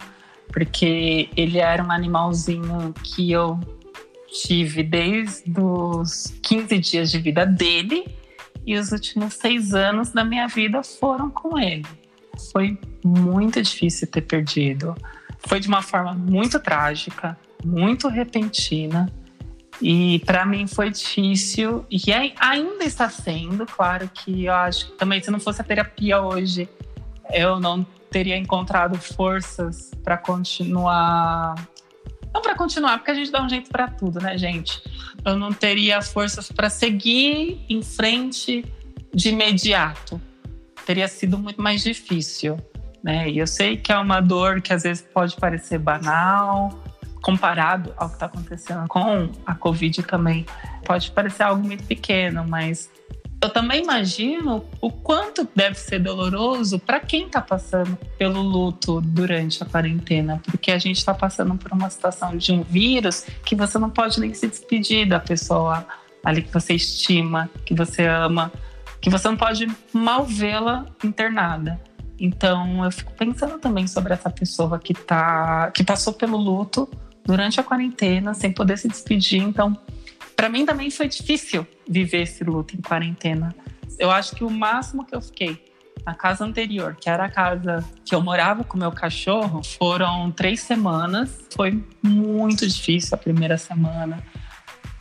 porque 0.51 1.29
ele 1.35 1.59
era 1.59 1.83
um 1.83 1.91
animalzinho 1.91 2.93
que 3.03 3.31
eu 3.31 3.59
tive 4.43 4.83
desde 4.83 5.53
os 5.59 6.33
15 6.41 6.77
dias 6.79 7.11
de 7.11 7.19
vida 7.19 7.45
dele 7.45 8.05
e 8.65 8.77
os 8.77 8.91
últimos 8.91 9.35
seis 9.35 9.73
anos 9.73 10.11
da 10.11 10.23
minha 10.23 10.47
vida 10.47 10.83
foram 10.83 11.29
com 11.29 11.57
ele. 11.57 11.85
Foi 12.51 12.77
muito 13.03 13.61
difícil 13.61 14.07
ter 14.07 14.21
perdido 14.21 14.95
foi 15.47 15.59
de 15.59 15.67
uma 15.67 15.81
forma 15.81 16.13
muito 16.13 16.59
trágica, 16.59 17.37
muito 17.63 18.07
repentina. 18.07 19.11
E 19.81 20.19
para 20.19 20.45
mim 20.45 20.67
foi 20.67 20.91
difícil 20.91 21.85
e 21.89 21.99
ainda 22.39 22.83
está 22.83 23.09
sendo, 23.09 23.65
claro 23.65 24.07
que 24.13 24.45
eu 24.45 24.53
acho 24.53 24.87
que 24.87 24.91
também 24.93 25.21
se 25.23 25.31
não 25.31 25.39
fosse 25.39 25.59
a 25.59 25.63
terapia 25.63 26.21
hoje, 26.21 26.69
eu 27.33 27.59
não 27.59 27.83
teria 28.11 28.37
encontrado 28.37 28.97
forças 28.97 29.89
para 30.03 30.17
continuar. 30.17 31.55
Não 32.33 32.41
para 32.41 32.55
continuar, 32.55 32.97
porque 32.97 33.11
a 33.11 33.15
gente 33.15 33.31
dá 33.31 33.43
um 33.43 33.49
jeito 33.49 33.69
para 33.69 33.87
tudo, 33.87 34.21
né, 34.21 34.37
gente? 34.37 34.81
Eu 35.25 35.35
não 35.35 35.51
teria 35.51 36.01
forças 36.01 36.51
para 36.51 36.69
seguir 36.69 37.65
em 37.67 37.81
frente 37.81 38.63
de 39.13 39.29
imediato. 39.29 40.21
Teria 40.85 41.07
sido 41.07 41.37
muito 41.37 41.61
mais 41.61 41.83
difícil. 41.83 42.57
Né? 43.03 43.29
E 43.29 43.39
eu 43.39 43.47
sei 43.47 43.77
que 43.77 43.91
é 43.91 43.97
uma 43.97 44.21
dor 44.21 44.61
que 44.61 44.71
às 44.71 44.83
vezes 44.83 45.01
pode 45.01 45.35
parecer 45.35 45.79
banal, 45.79 46.81
comparado 47.21 47.93
ao 47.97 48.07
que 48.07 48.15
está 48.15 48.25
acontecendo 48.25 48.87
com 48.87 49.29
a 49.45 49.55
Covid 49.55 50.03
também, 50.03 50.45
pode 50.85 51.11
parecer 51.11 51.43
algo 51.43 51.65
muito 51.65 51.83
pequeno, 51.83 52.45
mas 52.47 52.89
eu 53.41 53.49
também 53.49 53.81
imagino 53.81 54.63
o 54.79 54.91
quanto 54.91 55.47
deve 55.55 55.75
ser 55.75 55.99
doloroso 55.99 56.77
para 56.77 56.99
quem 56.99 57.25
está 57.25 57.41
passando 57.41 57.97
pelo 58.17 58.39
luto 58.39 59.01
durante 59.01 59.63
a 59.63 59.65
quarentena, 59.65 60.39
porque 60.45 60.71
a 60.71 60.77
gente 60.77 60.97
está 60.97 61.13
passando 61.13 61.55
por 61.55 61.71
uma 61.71 61.89
situação 61.89 62.37
de 62.37 62.51
um 62.51 62.61
vírus 62.61 63.25
que 63.43 63.55
você 63.55 63.79
não 63.79 63.89
pode 63.89 64.19
nem 64.19 64.31
se 64.33 64.47
despedir 64.47 65.07
da 65.07 65.19
pessoa 65.19 65.85
ali 66.23 66.43
que 66.43 66.53
você 66.53 66.75
estima, 66.75 67.49
que 67.65 67.73
você 67.73 68.05
ama, 68.05 68.51
que 69.01 69.09
você 69.09 69.27
não 69.27 69.37
pode 69.37 69.67
mal 69.91 70.23
vê-la 70.23 70.85
internada. 71.03 71.81
Então 72.19 72.85
eu 72.85 72.91
fico 72.91 73.11
pensando 73.13 73.57
também 73.57 73.87
sobre 73.87 74.13
essa 74.13 74.29
pessoa 74.29 74.77
que 74.77 74.93
tá 74.93 75.71
que 75.71 75.83
passou 75.83 76.13
pelo 76.13 76.37
luto 76.37 76.87
durante 77.25 77.59
a 77.59 77.63
quarentena 77.63 78.33
sem 78.33 78.51
poder 78.51 78.77
se 78.77 78.87
despedir. 78.87 79.41
Então, 79.41 79.77
para 80.35 80.49
mim 80.49 80.65
também 80.65 80.89
foi 80.89 81.07
difícil 81.07 81.65
viver 81.87 82.23
esse 82.23 82.43
luto 82.43 82.75
em 82.75 82.81
quarentena. 82.81 83.53
Eu 83.99 84.09
acho 84.09 84.35
que 84.35 84.43
o 84.43 84.49
máximo 84.49 85.05
que 85.05 85.15
eu 85.15 85.21
fiquei 85.21 85.71
na 86.05 86.15
casa 86.15 86.43
anterior, 86.43 86.95
que 86.99 87.09
era 87.09 87.25
a 87.25 87.29
casa 87.29 87.85
que 88.03 88.15
eu 88.15 88.21
morava 88.21 88.63
com 88.63 88.77
meu 88.77 88.91
cachorro, 88.91 89.61
foram 89.63 90.31
três 90.31 90.61
semanas. 90.61 91.47
Foi 91.55 91.83
muito 92.01 92.67
difícil 92.67 93.13
a 93.13 93.17
primeira 93.17 93.57
semana. 93.57 94.23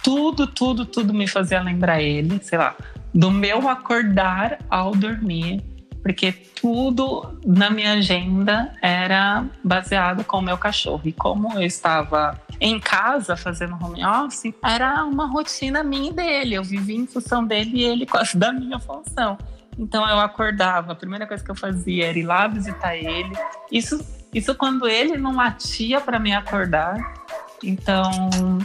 Tudo, 0.02 0.46
tudo, 0.46 0.84
tudo 0.84 1.14
me 1.14 1.26
fazia 1.26 1.60
lembrar 1.60 2.02
ele, 2.02 2.38
sei 2.42 2.58
lá, 2.58 2.76
do 3.14 3.30
meu 3.30 3.68
acordar 3.68 4.58
ao 4.68 4.92
dormir, 4.92 5.62
porque 6.02 6.32
tudo 6.32 7.38
na 7.44 7.70
minha 7.70 7.92
agenda 7.92 8.74
era 8.82 9.44
baseado 9.62 10.24
com 10.24 10.38
o 10.38 10.42
meu 10.42 10.56
cachorro. 10.56 11.02
E 11.04 11.12
como 11.12 11.54
eu 11.54 11.62
estava 11.62 12.40
em 12.60 12.78
casa 12.78 13.36
fazendo 13.36 13.76
home 13.82 14.04
office, 14.04 14.54
era 14.62 15.04
uma 15.04 15.26
rotina 15.26 15.82
minha 15.82 16.10
e 16.10 16.12
dele. 16.12 16.54
Eu 16.54 16.64
vivia 16.64 16.96
em 16.96 17.06
função 17.06 17.44
dele 17.44 17.70
e 17.74 17.84
ele 17.84 18.06
quase 18.06 18.36
da 18.36 18.52
minha 18.52 18.78
função. 18.78 19.38
Então 19.78 20.06
eu 20.08 20.18
acordava, 20.18 20.92
a 20.92 20.94
primeira 20.94 21.26
coisa 21.26 21.42
que 21.42 21.50
eu 21.50 21.54
fazia 21.54 22.08
era 22.08 22.18
ir 22.18 22.24
lá 22.24 22.46
visitar 22.46 22.96
ele. 22.96 23.32
Isso, 23.70 24.04
isso 24.32 24.54
quando 24.54 24.86
ele 24.86 25.16
não 25.16 25.34
latia 25.34 26.00
para 26.00 26.18
me 26.18 26.34
acordar. 26.34 27.14
Então, 27.62 28.10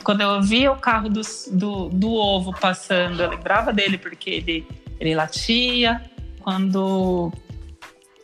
quando 0.04 0.22
eu 0.22 0.42
via 0.42 0.72
o 0.72 0.78
carro 0.78 1.10
do, 1.10 1.22
do, 1.52 1.90
do, 1.90 2.14
ovo 2.14 2.54
passando, 2.58 3.22
eu 3.22 3.30
lembrava 3.30 3.74
dele 3.74 3.98
porque 3.98 4.30
ele, 4.30 4.68
ele 5.00 5.14
latia. 5.16 6.02
Quando, 6.46 7.34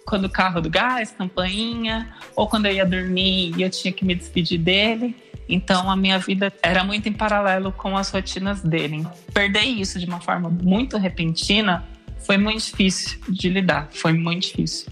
quando 0.06 0.26
o 0.26 0.30
carro 0.30 0.62
do 0.62 0.70
gás, 0.70 1.10
campainha, 1.10 2.14
ou 2.36 2.48
quando 2.48 2.68
eu 2.68 2.72
ia 2.72 2.86
dormir 2.86 3.52
e 3.58 3.64
eu 3.64 3.70
tinha 3.72 3.92
que 3.92 4.06
me 4.06 4.14
despedir 4.14 4.60
dele. 4.60 5.16
Então, 5.50 5.90
a 5.90 5.96
minha 5.96 6.20
vida 6.20 6.54
era 6.62 6.84
muito 6.84 7.10
em 7.10 7.14
paralelo 7.14 7.72
com 7.72 7.98
as 7.98 8.12
rotinas 8.12 8.62
dele. 8.62 9.08
Perder 9.34 9.64
isso 9.64 9.98
de 9.98 10.06
uma 10.06 10.22
forma 10.22 10.52
muito 10.52 11.00
repentina 11.00 11.84
foi 12.20 12.38
muito 12.38 12.64
difícil 12.64 13.20
de 13.28 13.50
lidar, 13.50 13.90
foi 13.92 14.14
muito 14.14 14.44
difícil. 14.44 14.92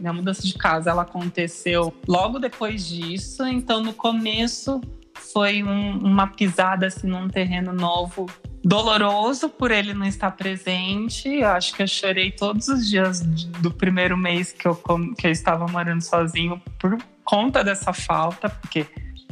Minha 0.00 0.12
mudança 0.12 0.42
de 0.42 0.54
casa 0.54 0.90
ela 0.90 1.02
aconteceu 1.02 1.94
logo 2.08 2.40
depois 2.40 2.88
disso, 2.88 3.46
então 3.46 3.84
no 3.84 3.92
começo 3.92 4.80
foi 5.14 5.62
um, 5.62 5.98
uma 5.98 6.26
pisada 6.26 6.86
assim 6.86 7.06
num 7.06 7.28
terreno 7.28 7.72
novo, 7.72 8.26
doloroso 8.62 9.48
por 9.48 9.70
ele 9.70 9.94
não 9.94 10.06
estar 10.06 10.30
presente. 10.32 11.28
Eu 11.28 11.48
acho 11.48 11.74
que 11.74 11.82
eu 11.82 11.86
chorei 11.86 12.30
todos 12.30 12.68
os 12.68 12.88
dias 12.88 13.20
do 13.20 13.70
primeiro 13.70 14.16
mês 14.16 14.52
que 14.52 14.66
eu, 14.66 14.74
que 15.18 15.26
eu 15.26 15.30
estava 15.30 15.66
morando 15.66 16.02
sozinho 16.02 16.60
por 16.78 16.96
conta 17.24 17.62
dessa 17.64 17.92
falta, 17.92 18.48
porque 18.48 18.86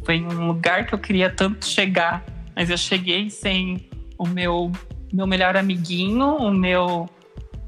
foi 0.05 0.21
um 0.21 0.47
lugar 0.49 0.87
que 0.87 0.95
eu 0.95 0.99
queria 0.99 1.31
tanto 1.31 1.67
chegar, 1.67 2.25
mas 2.55 2.71
eu 2.71 2.77
cheguei 2.77 3.31
sem 3.31 3.89
o 4.19 4.27
meu 4.27 4.71
meu 5.13 5.27
melhor 5.27 5.57
amiguinho, 5.57 6.37
o 6.37 6.51
meu 6.51 7.09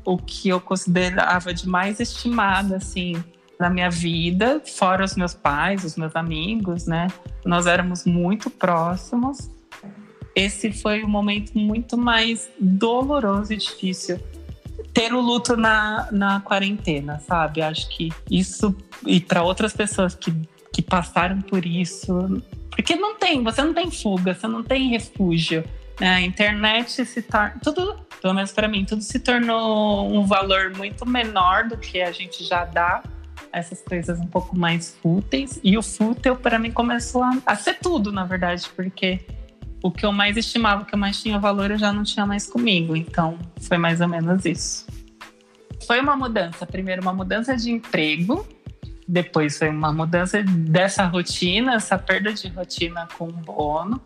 o 0.05 0.19
que 0.19 0.49
eu 0.49 0.61
considerava 0.61 1.53
de 1.53 1.69
mais 1.69 1.99
estimado, 1.99 2.75
assim, 2.75 3.23
na 3.59 3.71
minha 3.71 3.91
vida, 3.91 4.61
fora 4.65 5.05
os 5.05 5.15
meus 5.15 5.35
pais, 5.35 5.85
os 5.85 5.97
meus 5.97 6.15
amigos, 6.17 6.87
né? 6.87 7.09
Nós 7.45 7.67
éramos 7.67 8.05
muito 8.05 8.51
próximos. 8.51 9.51
Esse 10.35 10.73
foi 10.73 11.05
um 11.05 11.09
momento 11.09 11.57
muito 11.57 11.97
mais 11.97 12.51
doloroso 12.59 13.53
e 13.53 13.57
difícil. 13.57 14.19
Ter 14.93 15.13
o 15.13 15.21
luto 15.21 15.57
na, 15.57 16.09
na 16.11 16.41
quarentena, 16.41 17.21
sabe? 17.21 17.63
Acho 17.63 17.89
que 17.89 18.11
isso, 18.31 18.75
e 19.07 19.21
para 19.21 19.43
outras 19.43 19.73
pessoas 19.73 20.15
que, 20.15 20.33
que 20.73 20.83
passaram 20.83 21.41
por 21.41 21.65
isso, 21.65 22.43
porque 22.71 22.97
não 22.97 23.17
tem, 23.17 23.43
você 23.43 23.63
não 23.63 23.73
tem 23.73 23.91
fuga, 23.91 24.35
você 24.35 24.49
não 24.49 24.63
tem 24.63 24.89
refúgio. 24.89 25.65
Né? 26.01 26.09
A 26.09 26.21
internet 26.21 27.05
se 27.07 27.23
torna. 27.23 27.55
Tudo 27.63 28.05
pelo 28.21 28.35
menos 28.35 28.53
para 28.53 28.67
mim, 28.67 28.87
tudo 28.87 29.03
se 29.03 29.21
tornou 29.21 30.11
um 30.11 30.25
valor 30.27 30.75
muito 30.75 31.05
menor 31.07 31.69
do 31.69 31.77
que 31.77 32.01
a 32.01 32.11
gente 32.11 32.43
já 32.43 32.65
dá 32.65 33.03
essas 33.55 33.81
coisas 33.81 34.19
um 34.19 34.27
pouco 34.27 34.59
mais 34.59 34.97
fúteis. 35.01 35.61
E 35.63 35.79
o 35.79 35.83
fútil, 35.83 36.37
para 36.37 36.59
mim, 36.59 36.73
começou 36.73 37.23
a, 37.23 37.39
a, 37.47 37.57
ser 37.57 37.79
tudo, 37.79 38.11
na 38.11 38.25
verdade, 38.25 38.69
porque 38.75 39.21
o 39.83 39.91
que 39.91 40.05
eu 40.05 40.13
mais 40.13 40.37
estimava, 40.37 40.83
o 40.83 40.85
que 40.85 40.95
eu 40.95 40.99
mais 40.99 41.23
tinha 41.23 41.39
valor, 41.39 41.71
eu 41.71 41.79
já 41.79 41.93
não 41.93 42.03
tinha 42.03 42.27
mais 42.27 42.47
comigo. 42.47 42.97
Então, 42.97 43.39
foi 43.61 43.79
mais 43.79 44.01
ou 44.01 44.09
menos 44.09 44.45
isso. 44.45 44.87
Foi 45.87 46.01
uma 46.01 46.17
mudança. 46.17 46.67
Primeiro, 46.67 47.03
uma 47.03 47.13
mudança 47.13 47.57
de 47.57 47.71
emprego. 47.71 48.47
Depois, 49.07 49.57
foi 49.59 49.69
uma 49.69 49.93
mudança 49.93 50.43
dessa 50.43 51.05
rotina, 51.05 51.75
essa 51.75 51.97
perda 51.97 52.33
de 52.33 52.49
rotina 52.49 53.07
com 53.17 53.29
o 53.29 53.33
bono. 53.33 54.03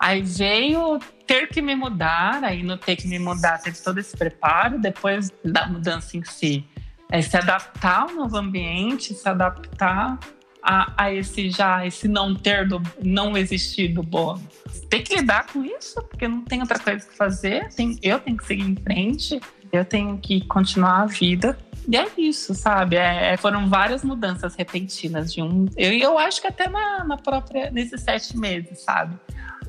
Aí 0.00 0.22
veio 0.22 0.98
ter 1.26 1.46
que 1.46 1.62
me 1.62 1.76
mudar, 1.76 2.42
aí 2.42 2.64
no 2.64 2.76
ter 2.76 2.96
que 2.96 3.06
me 3.06 3.20
mudar 3.20 3.58
teve 3.58 3.78
todo 3.80 3.98
esse 3.98 4.16
preparo, 4.16 4.80
depois 4.80 5.30
da 5.44 5.68
mudança 5.68 6.16
em 6.16 6.24
si. 6.24 6.64
É 7.12 7.20
se 7.20 7.36
adaptar 7.36 8.02
ao 8.02 8.14
novo 8.14 8.36
ambiente, 8.36 9.14
se 9.14 9.28
adaptar 9.28 10.18
a, 10.62 10.92
a, 10.96 11.12
esse 11.12 11.50
já, 11.50 11.86
esse 11.86 12.08
não 12.08 12.34
ter, 12.34 12.66
do, 12.66 12.80
não 13.02 13.36
existir 13.36 13.88
do 13.88 14.02
bônus. 14.02 14.42
Tem 14.88 15.02
que 15.02 15.16
lidar 15.16 15.46
com 15.52 15.64
isso, 15.64 16.02
porque 16.04 16.26
não 16.26 16.42
tem 16.42 16.60
outra 16.60 16.78
coisa 16.78 17.06
que 17.06 17.14
fazer, 17.14 17.68
tem, 17.74 17.98
eu 18.02 18.18
tenho 18.18 18.36
que 18.36 18.46
seguir 18.46 18.68
em 18.68 18.76
frente, 18.76 19.40
eu 19.70 19.84
tenho 19.84 20.16
que 20.18 20.40
continuar 20.46 21.02
a 21.02 21.06
vida. 21.06 21.58
E 21.86 21.96
é 21.96 22.06
isso, 22.16 22.54
sabe? 22.54 22.96
É, 22.96 23.32
é 23.32 23.36
foram 23.36 23.68
várias 23.68 24.02
mudanças 24.02 24.54
repentinas 24.54 25.32
de 25.32 25.42
um. 25.42 25.66
Eu, 25.76 25.92
eu 25.92 26.18
acho 26.18 26.40
que 26.40 26.46
até 26.46 26.68
na, 26.68 27.04
na 27.04 27.16
própria, 27.18 27.70
nesses 27.70 28.00
sete 28.00 28.36
meses, 28.36 28.80
sabe? 28.80 29.18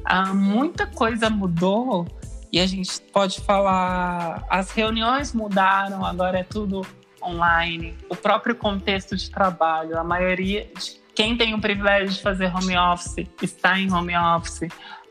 ah, 0.05 0.33
muita 0.33 0.85
coisa 0.85 1.29
mudou 1.29 2.07
e 2.51 2.59
a 2.59 2.67
gente 2.67 3.01
pode 3.11 3.41
falar, 3.41 4.45
as 4.49 4.71
reuniões 4.71 5.33
mudaram, 5.33 6.05
agora 6.05 6.39
é 6.39 6.43
tudo 6.43 6.85
online. 7.23 7.95
O 8.09 8.15
próprio 8.15 8.55
contexto 8.55 9.15
de 9.15 9.29
trabalho, 9.29 9.97
a 9.97 10.03
maioria 10.03 10.67
de 10.77 11.01
quem 11.15 11.37
tem 11.37 11.53
o 11.53 11.61
privilégio 11.61 12.09
de 12.09 12.21
fazer 12.21 12.53
home 12.55 12.77
office 12.77 13.27
está 13.41 13.79
em 13.79 13.91
home 13.91 14.15
office. 14.15 14.67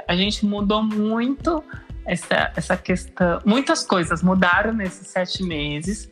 A 0.06 0.16
gente 0.16 0.44
mudou 0.44 0.82
muito 0.82 1.62
essa, 2.04 2.52
essa 2.56 2.76
questão. 2.76 3.40
Muitas 3.44 3.84
coisas 3.84 4.22
mudaram 4.22 4.72
nesses 4.72 5.06
sete 5.06 5.42
meses 5.42 6.10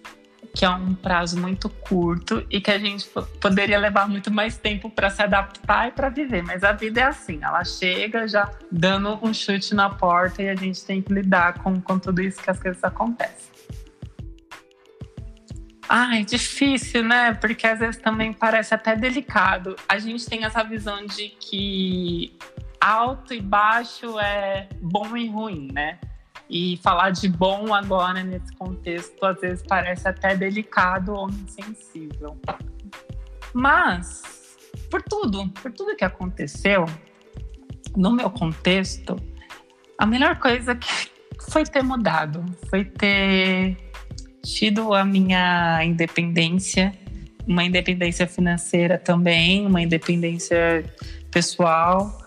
que 0.54 0.64
é 0.64 0.70
um 0.70 0.94
prazo 0.94 1.38
muito 1.38 1.68
curto 1.68 2.44
e 2.50 2.60
que 2.60 2.70
a 2.70 2.78
gente 2.78 3.08
poderia 3.40 3.78
levar 3.78 4.08
muito 4.08 4.30
mais 4.30 4.56
tempo 4.56 4.90
para 4.90 5.08
se 5.10 5.22
adaptar 5.22 5.88
e 5.88 5.92
para 5.92 6.08
viver. 6.08 6.42
Mas 6.42 6.64
a 6.64 6.72
vida 6.72 7.00
é 7.00 7.04
assim, 7.04 7.38
ela 7.42 7.64
chega 7.64 8.26
já 8.26 8.50
dando 8.70 9.18
um 9.22 9.32
chute 9.32 9.74
na 9.74 9.88
porta 9.90 10.42
e 10.42 10.48
a 10.48 10.56
gente 10.56 10.84
tem 10.84 11.00
que 11.00 11.12
lidar 11.12 11.62
com, 11.62 11.80
com 11.80 11.98
tudo 11.98 12.20
isso 12.20 12.42
que 12.42 12.50
as 12.50 12.58
coisas 12.58 12.82
acontecem. 12.82 13.59
Ai, 15.92 16.24
difícil, 16.24 17.02
né? 17.02 17.34
Porque 17.34 17.66
às 17.66 17.80
vezes 17.80 17.96
também 17.96 18.32
parece 18.32 18.72
até 18.72 18.94
delicado. 18.94 19.74
A 19.88 19.98
gente 19.98 20.24
tem 20.24 20.44
essa 20.44 20.62
visão 20.62 21.04
de 21.04 21.30
que 21.30 22.38
alto 22.80 23.34
e 23.34 23.40
baixo 23.40 24.16
é 24.20 24.68
bom 24.80 25.16
e 25.16 25.28
ruim, 25.28 25.68
né? 25.72 25.98
E 26.48 26.76
falar 26.76 27.10
de 27.10 27.28
bom 27.28 27.74
agora 27.74 28.22
nesse 28.22 28.54
contexto 28.54 29.26
às 29.26 29.40
vezes 29.40 29.64
parece 29.66 30.06
até 30.06 30.36
delicado 30.36 31.12
ou 31.12 31.28
insensível. 31.28 32.40
Mas, 33.52 34.22
por 34.88 35.02
tudo, 35.02 35.48
por 35.48 35.72
tudo 35.72 35.96
que 35.96 36.04
aconteceu, 36.04 36.86
no 37.96 38.12
meu 38.12 38.30
contexto, 38.30 39.16
a 39.98 40.06
melhor 40.06 40.38
coisa 40.38 40.76
que 40.76 41.10
foi 41.50 41.64
ter 41.64 41.82
mudado, 41.82 42.44
foi 42.68 42.84
ter 42.84 43.89
tido 44.42 44.94
a 44.94 45.04
minha 45.04 45.84
independência, 45.84 46.92
uma 47.46 47.64
independência 47.64 48.26
financeira 48.26 48.98
também, 48.98 49.66
uma 49.66 49.82
independência 49.82 50.84
pessoal. 51.30 52.18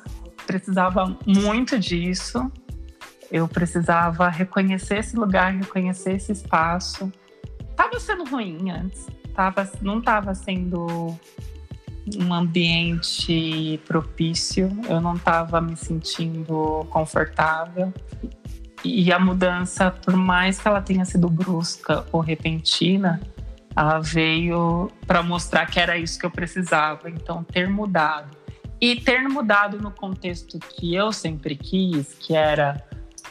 Precisava 0.46 1.18
muito 1.26 1.80
disso 1.80 2.52
eu 3.34 3.48
precisava 3.48 4.30
reconhecer 4.30 5.00
esse 5.00 5.16
lugar, 5.16 5.52
reconhecer 5.52 6.14
esse 6.14 6.32
espaço. 6.32 7.12
Tava 7.76 8.00
sendo 8.00 8.26
ruim 8.26 8.70
antes, 8.70 9.08
tava, 9.34 9.68
não 9.82 9.98
estava 9.98 10.36
sendo 10.36 11.18
um 12.16 12.32
ambiente 12.32 13.82
propício, 13.88 14.70
eu 14.88 15.02
não 15.02 15.16
estava 15.16 15.60
me 15.60 15.76
sentindo 15.76 16.86
confortável. 16.92 17.92
E 18.84 19.12
a 19.14 19.20
mudança, 19.20 19.92
por 19.92 20.16
mais 20.16 20.60
que 20.60 20.68
ela 20.68 20.82
tenha 20.82 21.06
sido 21.06 21.30
brusca 21.30 22.06
ou 22.12 22.20
repentina, 22.20 23.22
ela 23.76 24.00
veio 24.00 24.92
para 25.08 25.24
mostrar 25.24 25.66
que 25.66 25.80
era 25.80 25.98
isso 25.98 26.20
que 26.20 26.26
eu 26.26 26.32
precisava. 26.32 27.10
Então, 27.10 27.44
ter 27.44 27.70
mudado. 27.70 28.36
E 28.82 28.98
ter 28.98 29.22
mudado 29.30 29.80
no 29.80 29.92
contexto 29.92 30.60
que 30.60 30.94
eu 30.94 31.14
sempre 31.14 31.56
quis, 31.56 32.14
que 32.16 32.36
era 32.36 32.84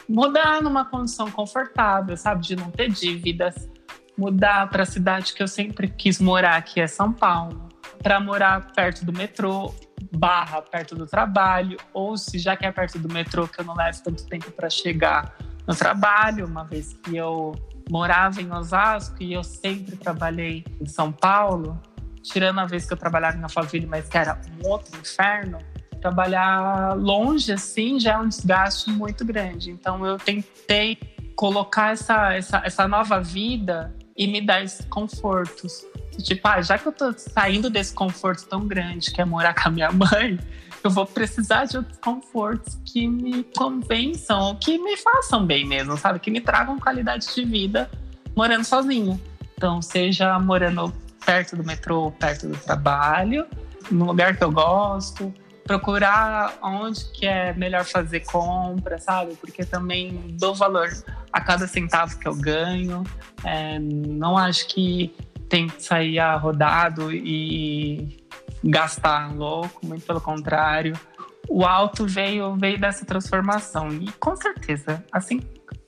mudar 0.09 0.61
numa 0.61 0.85
condição 0.85 1.29
confortável, 1.29 2.17
sabe? 2.17 2.41
De 2.41 2.55
não 2.55 2.71
ter 2.71 2.89
dívidas, 2.89 3.69
mudar 4.17 4.69
para 4.69 4.83
a 4.83 4.85
cidade 4.85 5.33
que 5.33 5.43
eu 5.43 5.47
sempre 5.47 5.87
quis 5.87 6.19
morar, 6.19 6.61
que 6.63 6.81
é 6.81 6.87
São 6.87 7.13
Paulo, 7.13 7.69
para 8.01 8.19
morar 8.19 8.71
perto 8.73 9.05
do 9.05 9.13
metrô, 9.13 9.73
barra 10.15 10.61
perto 10.61 10.95
do 10.95 11.05
trabalho, 11.05 11.77
ou 11.93 12.17
se 12.17 12.37
já 12.37 12.55
que 12.55 12.65
é 12.65 12.71
perto 12.71 12.99
do 12.99 13.11
metrô, 13.11 13.47
que 13.47 13.59
eu 13.59 13.65
não 13.65 13.75
levo 13.75 14.03
tanto 14.03 14.25
tempo 14.25 14.51
para 14.51 14.69
chegar 14.69 15.35
no 15.67 15.75
trabalho, 15.75 16.45
uma 16.45 16.63
vez 16.63 16.93
que 17.03 17.15
eu 17.15 17.55
morava 17.89 18.41
em 18.41 18.51
Osasco 18.51 19.21
e 19.21 19.33
eu 19.33 19.43
sempre 19.43 19.95
trabalhei 19.95 20.63
em 20.79 20.85
São 20.85 21.11
Paulo, 21.11 21.79
tirando 22.21 22.59
a 22.59 22.65
vez 22.65 22.85
que 22.85 22.93
eu 22.93 22.97
trabalhava 22.97 23.37
na 23.37 23.49
família, 23.49 23.87
mas 23.89 24.07
que 24.07 24.17
era 24.17 24.39
um 24.61 24.67
outro 24.67 24.97
inferno, 24.99 25.57
trabalhar 25.99 26.95
longe 26.97 27.51
assim 27.51 27.99
já 27.99 28.13
é 28.13 28.17
um 28.17 28.27
desgaste 28.27 28.91
muito 28.91 29.25
grande. 29.25 29.71
Então 29.71 30.05
eu 30.05 30.17
tentei 30.17 30.97
colocar 31.35 31.93
essa, 31.93 32.33
essa, 32.33 32.61
essa 32.63 32.87
nova 32.87 33.21
vida 33.21 33.95
e 34.15 34.27
me 34.27 34.45
dar 34.45 34.63
esses 34.63 34.85
confortos. 34.85 35.85
Tipo, 36.21 36.47
ah, 36.47 36.61
já 36.61 36.77
que 36.77 36.87
eu 36.87 36.91
tô 36.91 37.13
saindo 37.13 37.69
desse 37.69 37.93
conforto 37.93 38.45
tão 38.45 38.67
grande 38.67 39.11
que 39.11 39.21
é 39.21 39.25
morar 39.25 39.53
com 39.53 39.69
a 39.69 39.71
minha 39.71 39.91
mãe, 39.91 40.39
eu 40.83 40.89
vou 40.89 41.05
precisar 41.05 41.65
de 41.65 41.77
outros 41.77 41.97
confortos 41.97 42.77
que 42.85 43.07
me 43.07 43.43
convençam, 43.55 44.55
que 44.55 44.77
me 44.77 44.97
façam 44.97 45.45
bem 45.45 45.65
mesmo, 45.65 45.97
sabe? 45.97 46.19
Que 46.19 46.29
me 46.29 46.41
tragam 46.41 46.79
qualidade 46.79 47.33
de 47.33 47.45
vida 47.45 47.89
morando 48.35 48.65
sozinha. 48.65 49.19
Então, 49.55 49.81
seja 49.81 50.37
morando 50.39 50.93
perto 51.25 51.55
do 51.55 51.63
metrô, 51.63 52.11
perto 52.11 52.47
do 52.49 52.57
trabalho, 52.57 53.45
no 53.89 54.05
lugar 54.05 54.35
que 54.35 54.43
eu 54.43 54.51
gosto, 54.51 55.33
procurar 55.65 56.57
onde 56.61 57.05
que 57.11 57.25
é 57.25 57.53
melhor 57.53 57.85
fazer 57.85 58.19
compra, 58.21 58.97
sabe? 58.97 59.35
Porque 59.35 59.63
também 59.63 60.35
dou 60.37 60.53
valor 60.53 60.89
a 61.31 61.39
cada 61.39 61.67
centavo 61.67 62.17
que 62.19 62.27
eu 62.27 62.35
ganho. 62.35 63.03
É, 63.43 63.79
não 63.79 64.37
acho 64.37 64.67
que 64.67 65.15
tem 65.53 65.67
que 65.67 65.83
sair 65.83 66.17
rodado 66.39 67.13
e 67.13 68.17
gastar 68.63 69.31
louco, 69.35 69.85
muito 69.85 70.03
pelo 70.03 70.19
contrário. 70.19 70.99
O 71.47 71.63
alto 71.63 72.07
veio 72.07 72.55
veio 72.55 72.79
dessa 72.79 73.05
transformação 73.05 73.89
e 73.89 74.11
com 74.13 74.35
certeza, 74.35 75.05
assim, 75.11 75.41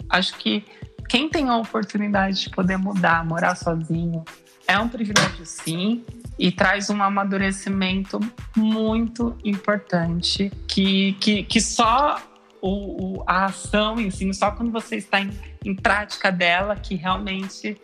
acho 0.07 0.37
que 0.37 0.63
quem 1.09 1.27
tem 1.27 1.49
a 1.49 1.57
oportunidade 1.57 2.41
de 2.41 2.49
poder 2.51 2.77
mudar, 2.77 3.25
morar 3.25 3.55
sozinho, 3.55 4.23
é 4.67 4.77
um 4.77 4.87
privilégio 4.87 5.43
sim 5.47 6.05
e 6.37 6.51
traz 6.51 6.91
um 6.91 7.01
amadurecimento 7.01 8.19
muito 8.55 9.35
importante 9.43 10.51
que, 10.67 11.13
que, 11.13 11.41
que 11.41 11.59
só 11.59 12.21
o, 12.61 13.17
o, 13.17 13.23
a 13.25 13.45
ação 13.45 13.99
em 13.99 14.11
si, 14.11 14.31
só 14.31 14.51
quando 14.51 14.71
você 14.71 14.97
está 14.97 15.19
em, 15.19 15.31
em 15.63 15.75
prática 15.75 16.31
dela 16.31 16.75
que 16.75 16.93
realmente 16.93 17.75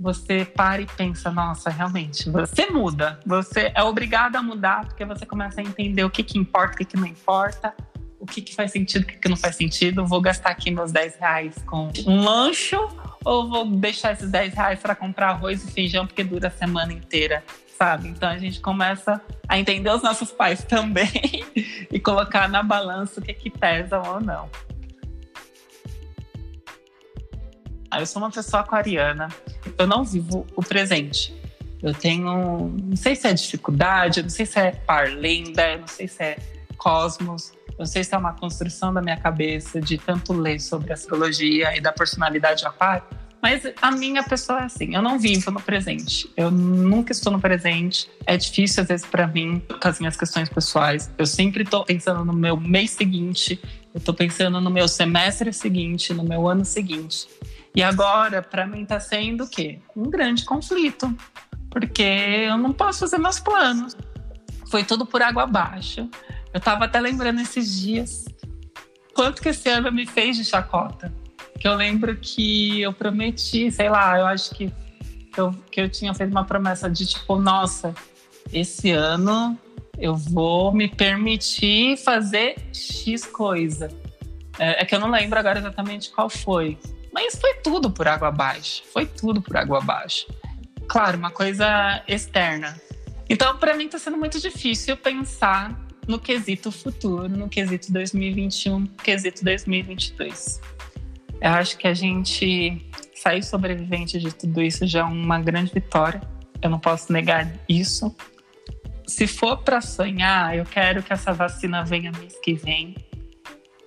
você 0.00 0.46
para 0.46 0.80
e 0.80 0.86
pensa, 0.86 1.30
nossa, 1.30 1.68
realmente, 1.68 2.30
você 2.30 2.66
muda. 2.70 3.20
Você 3.26 3.70
é 3.74 3.82
obrigado 3.82 4.36
a 4.36 4.42
mudar 4.42 4.86
porque 4.86 5.04
você 5.04 5.26
começa 5.26 5.60
a 5.60 5.64
entender 5.64 6.02
o 6.02 6.10
que, 6.10 6.22
que 6.22 6.38
importa, 6.38 6.74
o 6.74 6.78
que, 6.78 6.84
que 6.86 6.96
não 6.96 7.06
importa, 7.06 7.74
o 8.18 8.24
que, 8.24 8.40
que 8.40 8.54
faz 8.54 8.72
sentido, 8.72 9.02
o 9.02 9.06
que, 9.06 9.18
que 9.18 9.28
não 9.28 9.36
faz 9.36 9.56
sentido. 9.56 10.06
Vou 10.06 10.22
gastar 10.22 10.50
aqui 10.50 10.70
meus 10.70 10.90
10 10.90 11.16
reais 11.16 11.54
com 11.66 11.90
um 12.06 12.24
lancho 12.24 12.78
ou 13.22 13.50
vou 13.50 13.66
deixar 13.66 14.12
esses 14.12 14.30
10 14.30 14.54
reais 14.54 14.80
para 14.80 14.94
comprar 14.94 15.30
arroz 15.32 15.62
e 15.62 15.70
feijão 15.70 16.06
porque 16.06 16.24
dura 16.24 16.48
a 16.48 16.50
semana 16.50 16.94
inteira, 16.94 17.44
sabe? 17.78 18.08
Então 18.08 18.30
a 18.30 18.38
gente 18.38 18.58
começa 18.58 19.20
a 19.46 19.58
entender 19.58 19.90
os 19.90 20.02
nossos 20.02 20.32
pais 20.32 20.64
também 20.64 21.44
e 21.92 22.00
colocar 22.00 22.48
na 22.48 22.62
balança 22.62 23.20
o 23.20 23.22
que, 23.22 23.34
que 23.34 23.50
pesa 23.50 23.98
ou 23.98 24.18
não. 24.18 24.48
Eu 27.98 28.06
sou 28.06 28.22
uma 28.22 28.30
pessoa 28.30 28.62
aquariana. 28.62 29.28
Eu 29.78 29.86
não 29.86 30.04
vivo 30.04 30.46
o 30.56 30.62
presente. 30.62 31.34
Eu 31.82 31.94
tenho, 31.94 32.74
não 32.82 32.96
sei 32.96 33.16
se 33.16 33.26
é 33.26 33.32
dificuldade, 33.32 34.22
não 34.22 34.28
sei 34.28 34.44
se 34.44 34.58
é 34.58 34.72
parlenda, 34.72 35.78
não 35.78 35.86
sei 35.86 36.06
se 36.06 36.22
é 36.22 36.38
cosmos, 36.76 37.52
não 37.78 37.86
sei 37.86 38.04
se 38.04 38.14
é 38.14 38.18
uma 38.18 38.34
construção 38.34 38.92
da 38.92 39.00
minha 39.00 39.16
cabeça 39.16 39.80
de 39.80 39.96
tanto 39.96 40.32
ler 40.34 40.60
sobre 40.60 40.92
astrologia 40.92 41.74
e 41.76 41.80
da 41.80 41.92
personalidade 41.92 42.66
aquário, 42.66 43.04
mas 43.42 43.62
a 43.80 43.90
minha 43.90 44.22
pessoa 44.22 44.60
é 44.60 44.64
assim, 44.64 44.94
eu 44.94 45.00
não 45.00 45.18
vivo 45.18 45.50
no 45.50 45.60
presente. 45.60 46.30
Eu 46.36 46.50
nunca 46.50 47.12
estou 47.12 47.32
no 47.32 47.40
presente. 47.40 48.10
É 48.26 48.36
difícil 48.36 48.82
às 48.82 48.88
vezes 48.88 49.06
para 49.06 49.26
mim 49.26 49.62
com 49.80 49.88
as 49.88 49.98
minhas 49.98 50.16
questões 50.16 50.48
pessoais. 50.48 51.10
Eu 51.16 51.24
sempre 51.24 51.62
estou 51.62 51.84
pensando 51.84 52.22
no 52.24 52.34
meu 52.34 52.56
mês 52.58 52.90
seguinte, 52.90 53.58
eu 53.94 53.98
estou 53.98 54.14
pensando 54.14 54.60
no 54.60 54.70
meu 54.70 54.86
semestre 54.86 55.52
seguinte, 55.52 56.12
no 56.12 56.22
meu 56.22 56.46
ano 56.46 56.64
seguinte. 56.64 57.26
E 57.74 57.82
agora, 57.82 58.42
para 58.42 58.66
mim, 58.66 58.82
está 58.82 58.98
sendo 58.98 59.44
o 59.44 59.48
quê? 59.48 59.78
Um 59.96 60.10
grande 60.10 60.44
conflito, 60.44 61.14
porque 61.70 62.02
eu 62.02 62.58
não 62.58 62.72
posso 62.72 63.00
fazer 63.00 63.18
meus 63.18 63.38
planos. 63.38 63.96
Foi 64.68 64.84
tudo 64.84 65.06
por 65.06 65.22
água 65.22 65.44
abaixo. 65.44 66.08
Eu 66.52 66.58
estava 66.58 66.84
até 66.84 67.00
lembrando 67.00 67.40
esses 67.40 67.80
dias 67.80 68.24
quanto 69.14 69.40
que 69.40 69.50
esse 69.50 69.68
ano 69.68 69.90
me 69.92 70.06
fez 70.06 70.36
de 70.36 70.44
chacota. 70.44 71.12
Que 71.58 71.68
eu 71.68 71.74
lembro 71.74 72.16
que 72.16 72.80
eu 72.80 72.92
prometi, 72.92 73.70
sei 73.70 73.88
lá, 73.88 74.18
eu 74.18 74.26
acho 74.26 74.50
que 74.54 74.72
eu, 75.36 75.52
que 75.70 75.80
eu 75.80 75.88
tinha 75.88 76.12
feito 76.14 76.30
uma 76.30 76.44
promessa 76.44 76.88
de 76.88 77.06
tipo, 77.06 77.36
nossa, 77.36 77.94
esse 78.52 78.90
ano 78.90 79.58
eu 79.98 80.16
vou 80.16 80.72
me 80.72 80.88
permitir 80.88 81.96
fazer 81.98 82.56
X 82.72 83.26
coisa. 83.26 83.88
É, 84.58 84.82
é 84.82 84.84
que 84.84 84.94
eu 84.94 84.98
não 84.98 85.10
lembro 85.10 85.38
agora 85.38 85.58
exatamente 85.58 86.10
qual 86.10 86.28
foi. 86.28 86.78
Mas 87.22 87.38
foi 87.38 87.52
tudo 87.56 87.90
por 87.90 88.08
água 88.08 88.28
abaixo. 88.28 88.82
Foi 88.90 89.04
tudo 89.04 89.42
por 89.42 89.54
água 89.54 89.76
abaixo. 89.76 90.26
Claro, 90.88 91.18
uma 91.18 91.30
coisa 91.30 92.02
externa. 92.08 92.80
Então, 93.28 93.58
para 93.58 93.76
mim, 93.76 93.84
está 93.84 93.98
sendo 93.98 94.16
muito 94.16 94.40
difícil 94.40 94.96
pensar 94.96 95.78
no 96.08 96.18
quesito 96.18 96.72
futuro, 96.72 97.28
no 97.28 97.46
quesito 97.46 97.92
2021, 97.92 98.86
quesito 98.86 99.44
2022. 99.44 100.62
Eu 101.42 101.50
acho 101.50 101.76
que 101.76 101.86
a 101.86 101.92
gente 101.92 102.88
sair 103.14 103.42
sobrevivente 103.42 104.18
de 104.18 104.34
tudo 104.34 104.62
isso 104.62 104.86
já 104.86 105.00
é 105.00 105.04
uma 105.04 105.38
grande 105.38 105.74
vitória. 105.74 106.22
Eu 106.62 106.70
não 106.70 106.78
posso 106.78 107.12
negar 107.12 107.52
isso. 107.68 108.16
Se 109.06 109.26
for 109.26 109.58
para 109.58 109.82
sonhar, 109.82 110.56
eu 110.56 110.64
quero 110.64 111.02
que 111.02 111.12
essa 111.12 111.34
vacina 111.34 111.84
venha 111.84 112.12
mês 112.12 112.34
que 112.42 112.54
vem. 112.54 112.96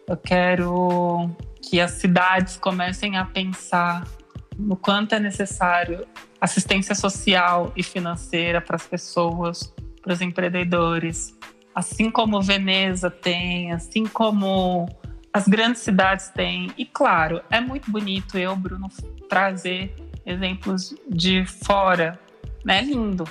Eu 0.07 0.17
quero 0.17 1.35
que 1.63 1.79
as 1.79 1.91
cidades 1.91 2.57
comecem 2.57 3.17
a 3.17 3.23
pensar 3.23 4.03
no 4.57 4.75
quanto 4.75 5.15
é 5.15 5.19
necessário 5.19 6.05
assistência 6.39 6.93
social 6.93 7.71
e 7.75 7.81
financeira 7.81 8.59
para 8.59 8.75
as 8.75 8.85
pessoas, 8.85 9.73
para 10.01 10.13
os 10.13 10.21
empreendedores, 10.21 11.33
assim 11.73 12.11
como 12.11 12.41
Veneza 12.41 13.09
tem, 13.09 13.71
assim 13.71 14.05
como 14.05 14.87
as 15.33 15.47
grandes 15.47 15.81
cidades 15.81 16.27
têm. 16.29 16.69
E 16.77 16.85
claro, 16.85 17.41
é 17.49 17.61
muito 17.61 17.89
bonito 17.89 18.37
eu, 18.37 18.55
Bruno, 18.55 18.89
trazer 19.29 19.95
exemplos 20.25 20.93
de 21.09 21.45
fora, 21.45 22.19
né? 22.63 22.81
Lindo. 22.81 23.23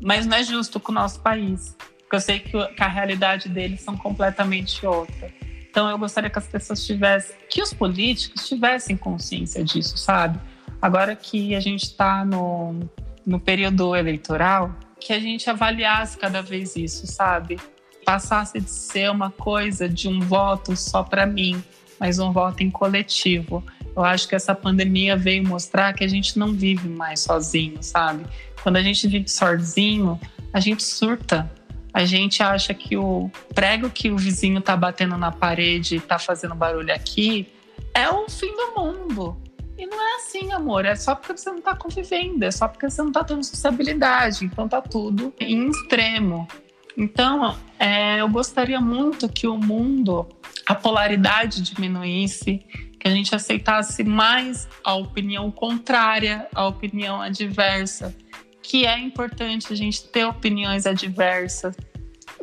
Mas 0.00 0.26
não 0.26 0.36
é 0.36 0.42
justo 0.42 0.80
com 0.80 0.90
o 0.90 0.94
nosso 0.94 1.20
país, 1.20 1.76
porque 2.00 2.16
eu 2.16 2.20
sei 2.20 2.40
que 2.40 2.56
a 2.82 2.88
realidade 2.88 3.48
deles 3.48 3.80
são 3.80 3.96
completamente 3.96 4.84
outra. 4.84 5.32
Então 5.74 5.90
eu 5.90 5.98
gostaria 5.98 6.30
que 6.30 6.38
as 6.38 6.46
pessoas 6.46 6.86
tivessem, 6.86 7.34
que 7.50 7.60
os 7.60 7.74
políticos 7.74 8.46
tivessem 8.46 8.96
consciência 8.96 9.64
disso, 9.64 9.98
sabe? 9.98 10.38
Agora 10.80 11.16
que 11.16 11.52
a 11.52 11.58
gente 11.58 11.82
está 11.82 12.24
no, 12.24 12.88
no 13.26 13.40
período 13.40 13.96
eleitoral, 13.96 14.72
que 15.00 15.12
a 15.12 15.18
gente 15.18 15.50
avaliasse 15.50 16.16
cada 16.16 16.40
vez 16.40 16.76
isso, 16.76 17.08
sabe? 17.08 17.58
Passasse 18.04 18.60
de 18.60 18.70
ser 18.70 19.10
uma 19.10 19.32
coisa 19.32 19.88
de 19.88 20.06
um 20.06 20.20
voto 20.20 20.76
só 20.76 21.02
para 21.02 21.26
mim, 21.26 21.60
mas 21.98 22.20
um 22.20 22.30
voto 22.30 22.62
em 22.62 22.70
coletivo. 22.70 23.60
Eu 23.96 24.04
acho 24.04 24.28
que 24.28 24.36
essa 24.36 24.54
pandemia 24.54 25.16
veio 25.16 25.44
mostrar 25.44 25.92
que 25.92 26.04
a 26.04 26.08
gente 26.08 26.38
não 26.38 26.52
vive 26.52 26.88
mais 26.88 27.18
sozinho, 27.18 27.82
sabe? 27.82 28.24
Quando 28.62 28.76
a 28.76 28.82
gente 28.82 29.08
vive 29.08 29.28
sozinho, 29.28 30.20
a 30.52 30.60
gente 30.60 30.84
surta, 30.84 31.50
a 31.94 32.04
gente 32.04 32.42
acha 32.42 32.74
que 32.74 32.96
o 32.96 33.30
prego 33.54 33.88
que 33.88 34.10
o 34.10 34.16
vizinho 34.16 34.60
tá 34.60 34.76
batendo 34.76 35.16
na 35.16 35.30
parede 35.30 35.96
e 35.96 36.00
tá 36.00 36.18
fazendo 36.18 36.52
barulho 36.52 36.92
aqui 36.92 37.46
é 37.94 38.10
o 38.10 38.28
fim 38.28 38.50
do 38.50 38.74
mundo. 38.76 39.36
E 39.78 39.86
não 39.86 40.02
é 40.02 40.16
assim, 40.16 40.52
amor. 40.52 40.84
É 40.84 40.96
só 40.96 41.14
porque 41.14 41.36
você 41.36 41.50
não 41.52 41.60
tá 41.60 41.76
convivendo, 41.76 42.44
é 42.44 42.50
só 42.50 42.66
porque 42.66 42.90
você 42.90 43.00
não 43.00 43.12
tá 43.12 43.22
tendo 43.22 43.44
sociabilidade. 43.44 44.44
Então 44.44 44.68
tá 44.68 44.80
tudo 44.80 45.32
em 45.38 45.68
extremo. 45.68 46.48
Então, 46.96 47.56
é, 47.78 48.20
eu 48.20 48.28
gostaria 48.28 48.80
muito 48.80 49.28
que 49.28 49.46
o 49.46 49.56
mundo, 49.56 50.26
a 50.66 50.74
polaridade 50.74 51.62
diminuísse, 51.62 52.58
que 52.98 53.06
a 53.06 53.10
gente 53.10 53.34
aceitasse 53.34 54.02
mais 54.02 54.68
a 54.82 54.94
opinião 54.94 55.50
contrária, 55.50 56.48
a 56.54 56.66
opinião 56.66 57.20
adversa, 57.20 58.14
que 58.64 58.86
é 58.86 58.98
importante 58.98 59.70
a 59.70 59.76
gente 59.76 60.04
ter 60.04 60.24
opiniões 60.24 60.86
adversas, 60.86 61.76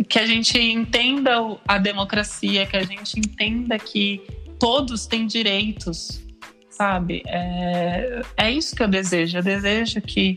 que 0.08 0.20
a 0.20 0.26
gente 0.26 0.58
entenda 0.60 1.32
a 1.68 1.80
democracia, 1.80 2.66
que 2.68 2.78
a 2.78 2.84
gente 2.84 3.20
entenda 3.20 3.80
que 3.80 4.22
todos 4.60 5.08
têm 5.08 5.26
direitos, 5.26 6.24
sabe? 6.70 7.24
É, 7.26 8.22
é 8.38 8.52
isso 8.52 8.76
que 8.76 8.84
eu 8.84 8.88
desejo. 8.88 9.40
Eu 9.40 9.44
desejo 9.44 10.00
que, 10.00 10.36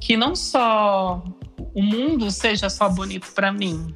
que 0.00 0.16
não 0.16 0.34
só 0.34 1.22
o 1.74 1.82
mundo 1.82 2.30
seja 2.30 2.70
só 2.70 2.88
bonito 2.88 3.30
para 3.34 3.52
mim. 3.52 3.94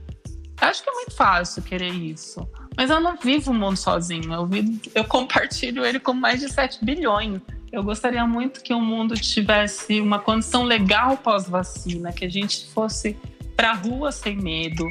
Acho 0.61 0.83
que 0.83 0.90
é 0.90 0.92
muito 0.92 1.16
fácil 1.16 1.62
querer 1.62 1.94
isso. 1.94 2.46
Mas 2.76 2.90
eu 2.90 3.00
não 3.00 3.16
vivo 3.16 3.52
o 3.52 3.55
mundo 3.55 3.79
sozinho. 3.79 4.31
Eu, 4.35 4.48
eu 4.94 5.05
compartilho 5.05 5.83
ele 5.83 5.98
com 5.98 6.12
mais 6.12 6.40
de 6.40 6.52
7 6.52 6.85
bilhões. 6.85 7.40
Eu 7.72 7.83
gostaria 7.83 8.26
muito 8.26 8.62
que 8.62 8.72
o 8.72 8.81
mundo 8.81 9.14
tivesse 9.14 10.00
uma 10.00 10.18
condição 10.18 10.62
legal 10.62 11.16
pós-vacina, 11.16 12.12
que 12.12 12.24
a 12.24 12.29
gente 12.29 12.66
fosse 12.68 13.16
para 13.57 13.70
a 13.70 13.74
rua 13.74 14.12
sem 14.12 14.37
medo, 14.37 14.88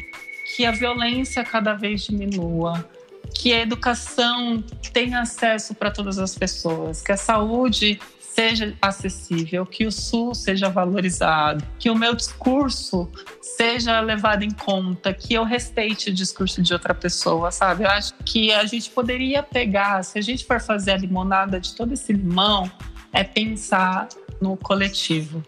que 0.56 0.66
a 0.66 0.72
violência 0.72 1.44
cada 1.44 1.74
vez 1.74 2.04
diminua, 2.04 2.88
que 3.34 3.54
a 3.54 3.62
educação 3.62 4.64
tenha 4.92 5.22
acesso 5.22 5.74
para 5.74 5.92
todas 5.92 6.18
as 6.20 6.38
pessoas, 6.38 7.02
que 7.02 7.12
a 7.12 7.18
saúde 7.18 8.00
seja 8.36 8.76
acessível, 8.82 9.66
que 9.66 9.86
o 9.86 9.92
SUS 9.92 10.40
seja 10.40 10.68
valorizado, 10.68 11.66
que 11.80 11.90
o 11.90 11.96
meu 11.96 12.14
discurso 12.14 13.10
seja 13.42 14.02
levado 14.02 14.44
em 14.44 14.52
conta, 14.52 15.14
que 15.14 15.34
eu 15.34 15.46
respeite 15.46 16.10
o 16.10 16.14
discurso 16.14 16.62
de 16.62 16.74
outra 16.74 16.94
pessoa, 16.94 17.50
sabe? 17.50 17.86
Eu 17.86 17.90
acho 17.90 18.14
que 18.26 18.52
a 18.52 18.66
gente 18.66 18.90
poderia 18.90 19.42
pegar, 19.42 20.04
se 20.04 20.20
a 20.20 20.22
gente 20.22 20.44
for 20.44 20.60
fazer 20.60 20.92
a 20.92 20.98
limonada 20.98 21.62
de 21.62 21.74
todo 21.74 21.94
esse 21.94 22.12
limão, 22.12 22.70
é 23.14 23.24
pensar 23.24 24.10
no 24.42 24.58
coletivo. 24.58 25.42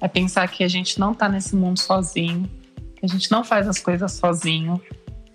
É 0.00 0.08
pensar 0.08 0.48
que 0.48 0.64
a 0.64 0.68
gente 0.68 0.98
não 0.98 1.12
está 1.12 1.28
nesse 1.28 1.54
mundo 1.54 1.78
sozinho, 1.78 2.50
que 2.96 3.04
a 3.04 3.08
gente 3.08 3.30
não 3.30 3.44
faz 3.44 3.68
as 3.68 3.78
coisas 3.78 4.12
sozinho. 4.12 4.80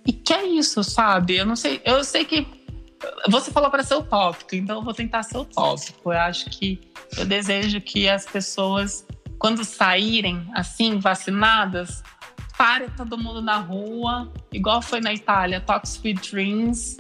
E 0.08 0.12
que 0.12 0.34
é 0.34 0.44
isso, 0.44 0.84
sabe? 0.84 1.36
Eu 1.36 1.46
não 1.46 1.56
sei, 1.56 1.80
eu 1.86 2.04
sei 2.04 2.26
que 2.26 2.48
você 3.30 3.52
falou 3.52 3.70
para 3.70 3.84
ser 3.84 3.96
utópico, 3.96 4.56
então 4.56 4.78
eu 4.78 4.84
vou 4.84 4.94
tentar 4.94 5.24
ser 5.24 5.38
utópico. 5.38 6.12
Eu 6.12 6.20
acho 6.20 6.50
que 6.50 6.80
eu 7.18 7.26
desejo 7.26 7.82
que 7.82 8.08
as 8.08 8.26
pessoas, 8.26 9.06
quando 9.40 9.64
saírem 9.64 10.48
assim, 10.54 11.00
vacinadas, 11.00 12.04
parem 12.58 12.90
todo 12.90 13.18
mundo 13.18 13.42
na 13.42 13.58
rua, 13.58 14.32
igual 14.52 14.82
foi 14.82 15.02
na 15.02 15.14
Itália, 15.14 15.60
Talk 15.60 15.88
Sweet 15.88 16.32
Dreams, 16.32 16.98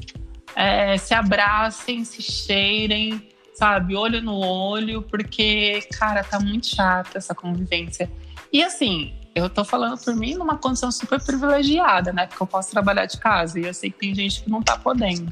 é, 0.55 0.97
se 0.97 1.13
abracem, 1.13 2.03
se 2.03 2.21
cheirem, 2.21 3.29
sabe, 3.53 3.95
olho 3.95 4.21
no 4.21 4.35
olho, 4.35 5.01
porque, 5.01 5.87
cara, 5.97 6.23
tá 6.23 6.39
muito 6.39 6.67
chata 6.67 7.17
essa 7.17 7.35
convivência. 7.35 8.11
E 8.51 8.63
assim, 8.63 9.13
eu 9.33 9.49
tô 9.49 9.65
falando 9.65 9.97
por 9.97 10.15
mim 10.15 10.35
numa 10.35 10.57
condição 10.57 10.91
super 10.91 11.21
privilegiada, 11.21 12.13
né? 12.13 12.25
Porque 12.25 12.41
eu 12.41 12.47
posso 12.47 12.71
trabalhar 12.71 13.05
de 13.05 13.17
casa 13.17 13.59
e 13.59 13.65
eu 13.65 13.73
sei 13.73 13.91
que 13.91 13.99
tem 13.99 14.15
gente 14.15 14.41
que 14.41 14.49
não 14.49 14.61
tá 14.61 14.77
podendo. 14.77 15.31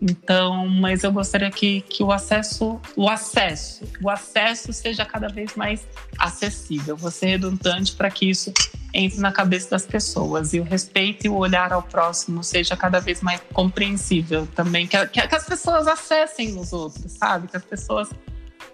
Então, 0.00 0.66
mas 0.66 1.04
eu 1.04 1.12
gostaria 1.12 1.50
que, 1.50 1.82
que 1.82 2.02
o 2.02 2.10
acesso, 2.10 2.80
o 2.96 3.08
acesso, 3.08 3.84
o 4.02 4.08
acesso 4.08 4.72
seja 4.72 5.04
cada 5.04 5.28
vez 5.28 5.54
mais 5.54 5.86
acessível. 6.18 6.96
Ser 7.10 7.26
redundante 7.26 7.94
para 7.94 8.10
que 8.10 8.30
isso 8.30 8.52
entre 8.94 9.20
na 9.20 9.30
cabeça 9.30 9.70
das 9.70 9.84
pessoas 9.84 10.54
e 10.54 10.60
o 10.60 10.64
respeito 10.64 11.26
e 11.26 11.28
o 11.28 11.36
olhar 11.36 11.72
ao 11.72 11.82
próximo 11.82 12.42
seja 12.42 12.76
cada 12.76 12.98
vez 12.98 13.20
mais 13.20 13.40
compreensível 13.52 14.48
também, 14.54 14.86
que, 14.86 15.06
que, 15.08 15.26
que 15.26 15.34
as 15.34 15.44
pessoas 15.44 15.86
acessem 15.86 16.58
os 16.58 16.72
outros, 16.72 17.12
sabe? 17.12 17.46
Que 17.46 17.56
as 17.56 17.64
pessoas 17.64 18.08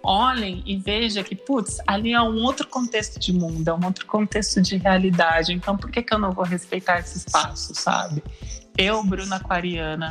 olhem 0.01 0.63
e 0.65 0.77
vejam 0.77 1.23
que, 1.23 1.35
putz, 1.35 1.79
ali 1.85 2.13
é 2.13 2.21
um 2.21 2.43
outro 2.43 2.67
contexto 2.67 3.19
de 3.19 3.33
mundo, 3.33 3.67
é 3.67 3.73
um 3.73 3.85
outro 3.85 4.05
contexto 4.05 4.61
de 4.61 4.77
realidade. 4.77 5.53
Então, 5.53 5.75
por 5.75 5.91
que, 5.91 6.01
que 6.01 6.13
eu 6.13 6.19
não 6.19 6.31
vou 6.31 6.45
respeitar 6.45 6.99
esse 6.99 7.17
espaço, 7.17 7.75
sabe? 7.75 8.23
Eu, 8.77 9.03
Bruna 9.03 9.35
Aquariana, 9.35 10.09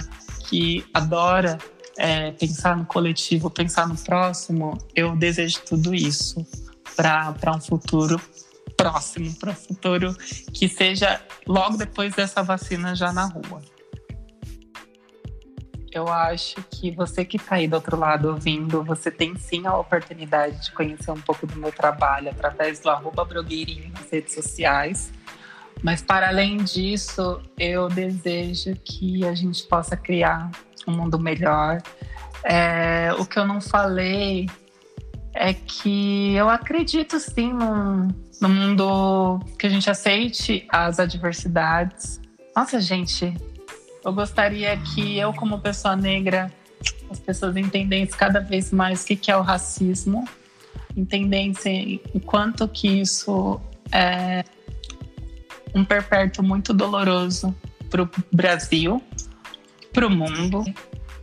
que 0.49 0.85
adora 0.93 1.59
é, 1.97 2.31
pensar 2.33 2.77
no 2.77 2.85
coletivo, 2.85 3.51
pensar 3.51 3.89
no 3.89 3.97
próximo, 3.97 4.79
eu 4.95 5.17
desejo 5.17 5.61
tudo 5.63 5.95
isso 5.95 6.47
para 6.95 7.55
um 7.55 7.61
futuro 7.61 8.21
próximo, 8.77 9.35
para 9.37 9.53
um 9.53 9.55
futuro 9.55 10.17
que 10.53 10.69
seja 10.69 11.21
logo 11.47 11.77
depois 11.77 12.15
dessa 12.15 12.43
vacina 12.43 12.95
já 12.95 13.13
na 13.13 13.27
rua. 13.27 13.63
Eu 15.91 16.09
acho 16.09 16.57
que 16.71 16.91
você 16.91 17.25
que 17.25 17.39
está 17.39 17.55
aí 17.55 17.67
do 17.67 17.77
outro 17.77 17.99
lado 17.99 18.29
ouvindo, 18.29 18.85
você 18.85 19.11
tem 19.11 19.35
sim 19.37 19.67
a 19.67 19.75
oportunidade 19.79 20.67
de 20.67 20.73
conhecer 20.73 21.11
um 21.11 21.21
pouco 21.21 21.47
do 21.47 21.57
meu 21.59 21.73
trabalho 21.73 22.29
através 22.29 22.81
do 22.81 22.91
arroba 22.91 23.25
blogueirinho 23.25 23.91
nas 23.95 24.11
redes 24.11 24.35
sociais. 24.35 25.11
Mas 25.83 26.03
para 26.03 26.29
além 26.29 26.59
disso, 26.59 27.41
eu 27.59 27.89
desejo 27.89 28.75
que 28.85 29.25
a 29.25 29.35
gente 29.35 29.63
possa 29.65 29.97
criar 29.97 30.51
um 30.87 30.93
mundo 30.93 31.19
melhor. 31.19 31.83
É, 32.45 33.13
o 33.19 33.27
que 33.27 33.39
eu 33.39 33.47
não 33.47 33.61
falei 33.61 34.49
é 35.35 35.53
que 35.53 36.35
eu 36.35 36.49
acredito 36.49 37.21
sim 37.21 37.53
num, 37.53 38.09
num 38.41 38.49
mundo 38.49 39.41
que 39.59 39.67
a 39.67 39.71
gente 39.71 39.91
aceite 39.91 40.67
as 40.71 40.99
adversidades. 40.99 42.21
Nossa, 42.55 42.81
gente, 42.81 43.35
eu 44.05 44.13
gostaria 44.13 44.77
que 44.79 45.19
eu, 45.19 45.33
como 45.35 45.61
pessoa 45.61 45.95
negra, 45.95 46.51
as 47.11 47.21
pessoas 47.21 47.57
entendessem 47.57 48.17
cada 48.17 48.41
vez 48.41 48.73
mais 48.73 49.05
o 49.05 49.07
que 49.07 49.31
é 49.31 49.37
o 49.37 49.43
racismo, 49.43 50.27
entendessem 50.97 52.01
o 52.15 52.21
quanto 52.21 52.67
que 52.67 52.89
isso 52.89 53.61
é 53.93 54.43
um 55.77 55.85
perpétuo 55.85 56.43
muito 56.43 56.73
doloroso 56.73 57.55
para 57.91 58.03
o 58.03 58.11
Brasil, 58.33 59.03
para 59.93 60.07
o 60.07 60.11
mundo. 60.11 60.65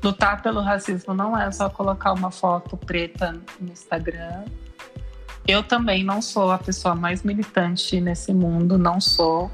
Lutar 0.02 0.44
pelo 0.44 0.62
racismo 0.62 1.14
não 1.14 1.36
é 1.36 1.52
só 1.52 1.70
colocar 1.70 2.14
uma 2.14 2.30
foto 2.30 2.78
preta 2.78 3.42
no 3.60 3.72
Instagram. 3.72 4.44
Eu 5.48 5.64
também 5.64 6.04
não 6.04 6.22
sou 6.22 6.52
a 6.52 6.58
pessoa 6.58 6.94
mais 6.94 7.24
militante 7.24 8.00
nesse 8.00 8.32
mundo, 8.32 8.78
não 8.78 9.02
sou. 9.02 9.52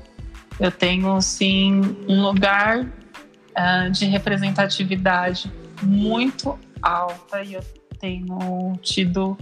Eu 0.59 0.71
tenho, 0.71 1.19
sim, 1.21 1.81
um 2.07 2.21
lugar 2.21 2.79
uh, 2.81 3.89
de 3.91 4.05
representatividade 4.05 5.51
muito 5.81 6.59
alta 6.81 7.41
e 7.41 7.53
eu 7.53 7.63
tenho 7.99 8.77
tido 8.81 9.37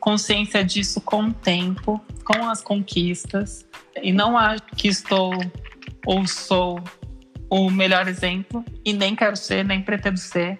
consciência 0.00 0.64
disso 0.64 1.00
com 1.00 1.28
o 1.28 1.32
tempo, 1.32 2.00
com 2.26 2.50
as 2.50 2.60
conquistas. 2.60 3.64
E 4.02 4.12
não 4.12 4.36
acho 4.36 4.62
que 4.76 4.88
estou 4.88 5.32
ou 6.04 6.26
sou 6.26 6.82
o 7.48 7.70
melhor 7.70 8.08
exemplo, 8.08 8.64
e 8.84 8.92
nem 8.92 9.14
quero 9.14 9.36
ser, 9.36 9.64
nem 9.64 9.80
pretendo 9.80 10.18
ser. 10.18 10.58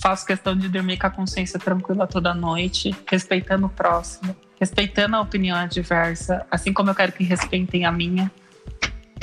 Faço 0.00 0.26
questão 0.26 0.56
de 0.56 0.68
dormir 0.68 0.98
com 0.98 1.06
a 1.06 1.10
consciência 1.10 1.58
tranquila 1.58 2.06
toda 2.06 2.34
noite, 2.34 2.94
respeitando 3.06 3.66
o 3.66 3.70
próximo, 3.70 4.36
respeitando 4.60 5.16
a 5.16 5.20
opinião 5.20 5.56
adversa, 5.56 6.46
assim 6.50 6.72
como 6.72 6.90
eu 6.90 6.94
quero 6.94 7.12
que 7.12 7.24
respeitem 7.24 7.84
a 7.84 7.92
minha. 7.92 8.30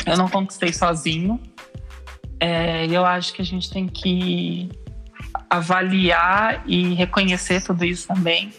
Eu 0.05 0.17
não 0.17 0.27
conquistei 0.27 0.73
sozinho. 0.73 1.39
É, 2.39 2.86
eu 2.88 3.05
acho 3.05 3.34
que 3.34 3.41
a 3.41 3.45
gente 3.45 3.69
tem 3.69 3.88
que 3.88 4.69
avaliar 5.49 6.63
e 6.65 6.93
reconhecer 6.93 7.62
tudo 7.63 7.84
isso 7.84 8.08
também. 8.08 8.53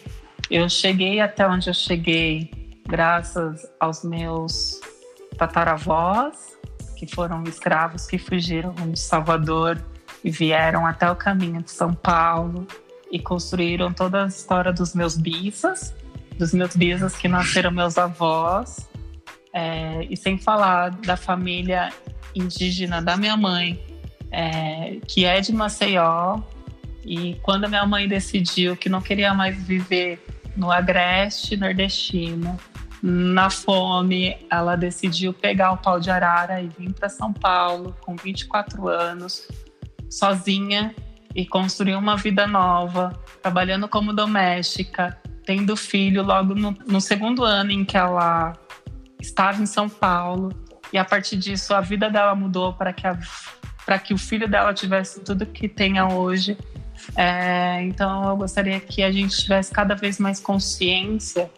Eu 0.50 0.68
cheguei 0.68 1.20
até 1.20 1.46
onde 1.48 1.70
eu 1.70 1.74
cheguei 1.74 2.59
graças 2.86 3.66
aos 3.78 4.04
meus 4.04 4.80
tataravós, 5.36 6.58
que 6.96 7.06
foram 7.06 7.42
escravos 7.44 8.06
que 8.06 8.18
fugiram 8.18 8.74
de 8.74 8.98
Salvador 8.98 9.82
e 10.22 10.30
vieram 10.30 10.86
até 10.86 11.10
o 11.10 11.16
caminho 11.16 11.62
de 11.62 11.70
São 11.70 11.94
Paulo 11.94 12.66
e 13.10 13.18
construíram 13.18 13.92
toda 13.92 14.24
a 14.24 14.26
história 14.26 14.72
dos 14.72 14.94
meus 14.94 15.16
bisas, 15.16 15.94
dos 16.38 16.52
meus 16.52 16.76
bisas 16.76 17.16
que 17.16 17.26
nasceram 17.26 17.70
meus 17.70 17.96
avós, 17.98 18.88
é, 19.52 20.06
e 20.08 20.16
sem 20.16 20.38
falar 20.38 20.90
da 20.90 21.16
família 21.16 21.90
indígena 22.34 23.02
da 23.02 23.16
minha 23.16 23.36
mãe, 23.36 23.82
é, 24.30 24.98
que 25.06 25.24
é 25.24 25.40
de 25.40 25.52
Maceió. 25.52 26.40
E 27.04 27.36
quando 27.42 27.68
minha 27.68 27.86
mãe 27.86 28.06
decidiu 28.06 28.76
que 28.76 28.88
não 28.88 29.00
queria 29.00 29.34
mais 29.34 29.60
viver 29.62 30.22
no 30.60 30.70
agreste 30.70 31.56
nordestino, 31.56 32.58
na 33.02 33.48
fome, 33.48 34.36
ela 34.50 34.76
decidiu 34.76 35.32
pegar 35.32 35.72
o 35.72 35.78
pau 35.78 35.98
de 35.98 36.10
arara 36.10 36.60
e 36.60 36.68
vir 36.68 36.92
para 36.92 37.08
São 37.08 37.32
Paulo 37.32 37.96
com 38.02 38.14
24 38.14 38.86
anos, 38.88 39.48
sozinha 40.10 40.94
e 41.34 41.46
construir 41.46 41.94
uma 41.94 42.14
vida 42.14 42.46
nova, 42.46 43.18
trabalhando 43.40 43.88
como 43.88 44.12
doméstica, 44.12 45.18
tendo 45.46 45.74
filho 45.78 46.22
logo 46.22 46.54
no, 46.54 46.76
no 46.86 47.00
segundo 47.00 47.42
ano 47.42 47.70
em 47.70 47.82
que 47.82 47.96
ela 47.96 48.52
estava 49.18 49.62
em 49.62 49.66
São 49.66 49.88
Paulo. 49.88 50.50
E 50.92 50.98
a 50.98 51.04
partir 51.06 51.38
disso, 51.38 51.72
a 51.72 51.80
vida 51.80 52.10
dela 52.10 52.34
mudou 52.34 52.74
para 52.74 52.92
que, 52.92 53.04
que 54.04 54.12
o 54.12 54.18
filho 54.18 54.46
dela 54.46 54.74
tivesse 54.74 55.24
tudo 55.24 55.46
que 55.46 55.70
tenha 55.70 56.06
hoje. 56.06 56.58
É, 57.16 57.82
então, 57.82 58.28
eu 58.28 58.36
gostaria 58.36 58.78
que 58.80 59.02
a 59.02 59.10
gente 59.10 59.36
tivesse 59.36 59.72
cada 59.72 59.94
vez 59.94 60.18
mais 60.18 60.40
consciência 60.40 61.50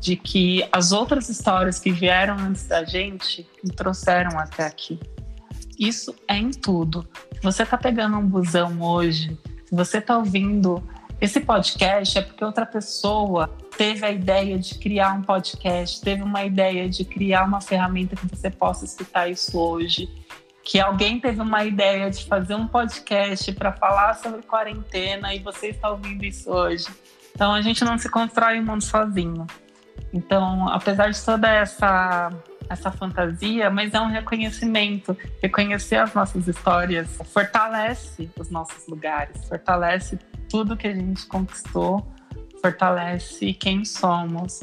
de 0.00 0.16
que 0.16 0.66
as 0.72 0.92
outras 0.92 1.28
histórias 1.28 1.78
que 1.78 1.90
vieram 1.90 2.38
antes 2.38 2.66
da 2.66 2.84
gente 2.84 3.46
me 3.62 3.70
trouxeram 3.70 4.38
até 4.38 4.66
aqui. 4.66 4.98
Isso 5.78 6.14
é 6.26 6.36
em 6.36 6.50
tudo. 6.50 7.06
Se 7.34 7.42
você 7.42 7.62
está 7.62 7.76
pegando 7.76 8.16
um 8.16 8.26
busão 8.26 8.80
hoje, 8.82 9.38
se 9.66 9.74
você 9.74 9.98
está 9.98 10.16
ouvindo 10.16 10.82
esse 11.20 11.38
podcast 11.38 12.16
é 12.16 12.22
porque 12.22 12.42
outra 12.42 12.64
pessoa 12.64 13.54
teve 13.76 14.06
a 14.06 14.10
ideia 14.10 14.58
de 14.58 14.74
criar 14.76 15.12
um 15.12 15.22
podcast, 15.22 16.00
teve 16.00 16.22
uma 16.22 16.44
ideia 16.44 16.88
de 16.88 17.04
criar 17.04 17.44
uma 17.44 17.60
ferramenta 17.60 18.16
que 18.16 18.26
você 18.26 18.50
possa 18.50 18.86
escutar 18.86 19.28
isso 19.28 19.58
hoje, 19.58 20.08
que 20.70 20.78
alguém 20.78 21.18
teve 21.18 21.42
uma 21.42 21.64
ideia 21.64 22.08
de 22.08 22.24
fazer 22.26 22.54
um 22.54 22.64
podcast 22.64 23.50
para 23.54 23.72
falar 23.72 24.14
sobre 24.14 24.40
quarentena 24.42 25.34
e 25.34 25.40
você 25.40 25.70
está 25.70 25.90
ouvindo 25.90 26.24
isso 26.24 26.48
hoje. 26.48 26.86
Então 27.34 27.52
a 27.52 27.60
gente 27.60 27.84
não 27.84 27.98
se 27.98 28.08
constrói 28.08 28.60
o 28.60 28.64
mundo 28.64 28.84
sozinho. 28.84 29.48
Então, 30.12 30.68
apesar 30.68 31.10
de 31.10 31.20
toda 31.24 31.50
essa 31.50 32.30
essa 32.68 32.92
fantasia, 32.92 33.68
mas 33.68 33.92
é 33.94 34.00
um 34.00 34.06
reconhecimento. 34.06 35.18
Reconhecer 35.42 35.96
as 35.96 36.14
nossas 36.14 36.46
histórias 36.46 37.18
fortalece 37.24 38.30
os 38.38 38.48
nossos 38.48 38.86
lugares, 38.86 39.44
fortalece 39.48 40.20
tudo 40.48 40.76
que 40.76 40.86
a 40.86 40.94
gente 40.94 41.26
conquistou, 41.26 42.06
fortalece 42.62 43.52
quem 43.54 43.84
somos. 43.84 44.60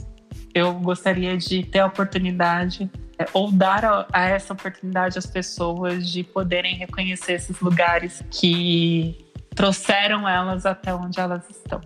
Eu 0.58 0.74
gostaria 0.74 1.38
de 1.38 1.62
ter 1.62 1.78
a 1.78 1.86
oportunidade 1.86 2.89
é, 3.20 3.28
ou 3.32 3.52
dar 3.52 3.86
a, 3.86 4.08
a 4.12 4.28
essa 4.28 4.54
oportunidade 4.54 5.15
às 5.15 5.28
pessoas 5.28 6.10
de 6.10 6.24
poderem 6.24 6.76
reconhecer 6.76 7.34
esses 7.34 7.60
lugares 7.60 8.24
que 8.32 9.15
trouxeram 9.54 10.28
elas 10.28 10.65
até 10.65 10.96
onde 10.96 11.20
elas 11.20 11.48
estão. 11.48 11.80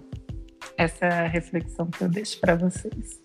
Essa 0.78 1.06
é 1.06 1.26
a 1.26 1.28
reflexão 1.28 1.88
que 1.88 2.02
eu 2.02 2.08
deixo 2.08 2.40
para 2.40 2.56
vocês. 2.56 3.20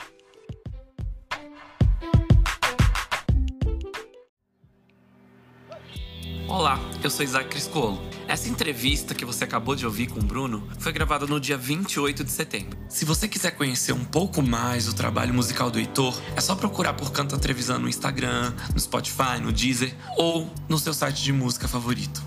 Olá, 6.49 6.77
eu 7.05 7.09
sou 7.09 7.25
Isaac 7.25 7.51
Criscolo. 7.51 8.16
Essa 8.29 8.49
entrevista 8.49 9.15
que 9.15 9.25
você 9.25 9.45
acabou 9.45 9.77
de 9.77 9.87
ouvir 9.87 10.09
com 10.09 10.19
o 10.19 10.23
Bruno 10.23 10.69
foi 10.81 10.93
gravada 10.93 11.27
no 11.27 11.39
dia 11.39 11.57
28 11.57 12.25
de 12.25 12.31
setembro. 12.31 12.77
Se 12.89 13.05
você 13.05 13.29
quiser 13.29 13.53
conhecer 13.53 13.93
um 13.93 14.05
pouco 14.05 14.43
mais 14.43 14.89
o 14.89 14.95
trabalho 14.95 15.33
musical 15.33 15.71
do 15.71 15.79
Heitor, 15.79 16.21
é 16.35 16.41
só 16.41 16.57
procurar 16.57 16.95
por 16.95 17.12
Canta 17.12 17.39
Trevisan 17.39 17.79
no 17.79 17.89
Instagram, 17.89 18.53
no 18.75 18.81
Spotify, 18.81 19.39
no 19.41 19.53
Deezer 19.53 19.95
ou 20.17 20.51
no 20.69 20.77
seu 20.77 20.93
site 20.93 21.23
de 21.23 21.33
música 21.33 21.69
favorito. 21.69 22.21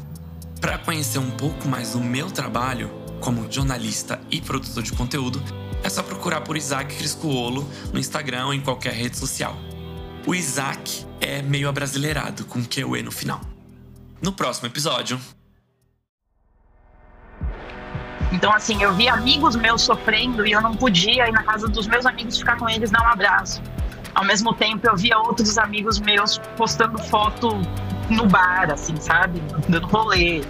Para 0.61 0.77
conhecer 0.77 1.19
um 1.19 1.31
pouco 1.31 1.67
mais 1.67 1.91
do 1.91 1.99
meu 1.99 2.31
trabalho 2.31 2.89
como 3.19 3.51
jornalista 3.51 4.21
e 4.31 4.39
produtor 4.39 4.83
de 4.83 4.93
conteúdo, 4.93 5.43
é 5.83 5.89
só 5.89 6.01
procurar 6.01 6.41
por 6.41 6.55
Isaac 6.55 6.95
Criscuolo 6.95 7.69
no 7.91 7.99
Instagram 7.99 8.47
ou 8.47 8.53
em 8.53 8.61
qualquer 8.61 8.93
rede 8.93 9.17
social. 9.17 9.57
O 10.25 10.33
Isaac 10.33 11.05
é 11.19 11.41
meio 11.41 11.67
abrasileirado, 11.67 12.45
com 12.45 12.63
QE 12.63 13.03
no 13.03 13.11
final 13.11 13.41
no 14.21 14.33
próximo 14.33 14.67
episódio. 14.67 15.19
Então, 18.31 18.53
assim, 18.53 18.81
eu 18.81 18.93
vi 18.93 19.09
amigos 19.09 19.55
meus 19.55 19.81
sofrendo 19.81 20.45
e 20.45 20.51
eu 20.51 20.61
não 20.61 20.75
podia 20.75 21.27
ir 21.27 21.31
na 21.31 21.43
casa 21.43 21.67
dos 21.67 21.87
meus 21.87 22.05
amigos 22.05 22.37
ficar 22.37 22.57
com 22.57 22.69
eles, 22.69 22.91
dar 22.91 23.01
um 23.01 23.07
abraço. 23.07 23.61
Ao 24.13 24.23
mesmo 24.23 24.53
tempo, 24.53 24.87
eu 24.87 24.95
via 24.95 25.17
outros 25.17 25.57
amigos 25.57 25.99
meus 25.99 26.37
postando 26.55 26.97
foto 26.97 27.59
no 28.09 28.27
bar, 28.27 28.71
assim, 28.71 28.95
sabe? 28.99 29.41
Dando 29.67 29.87
rolê. 29.87 30.41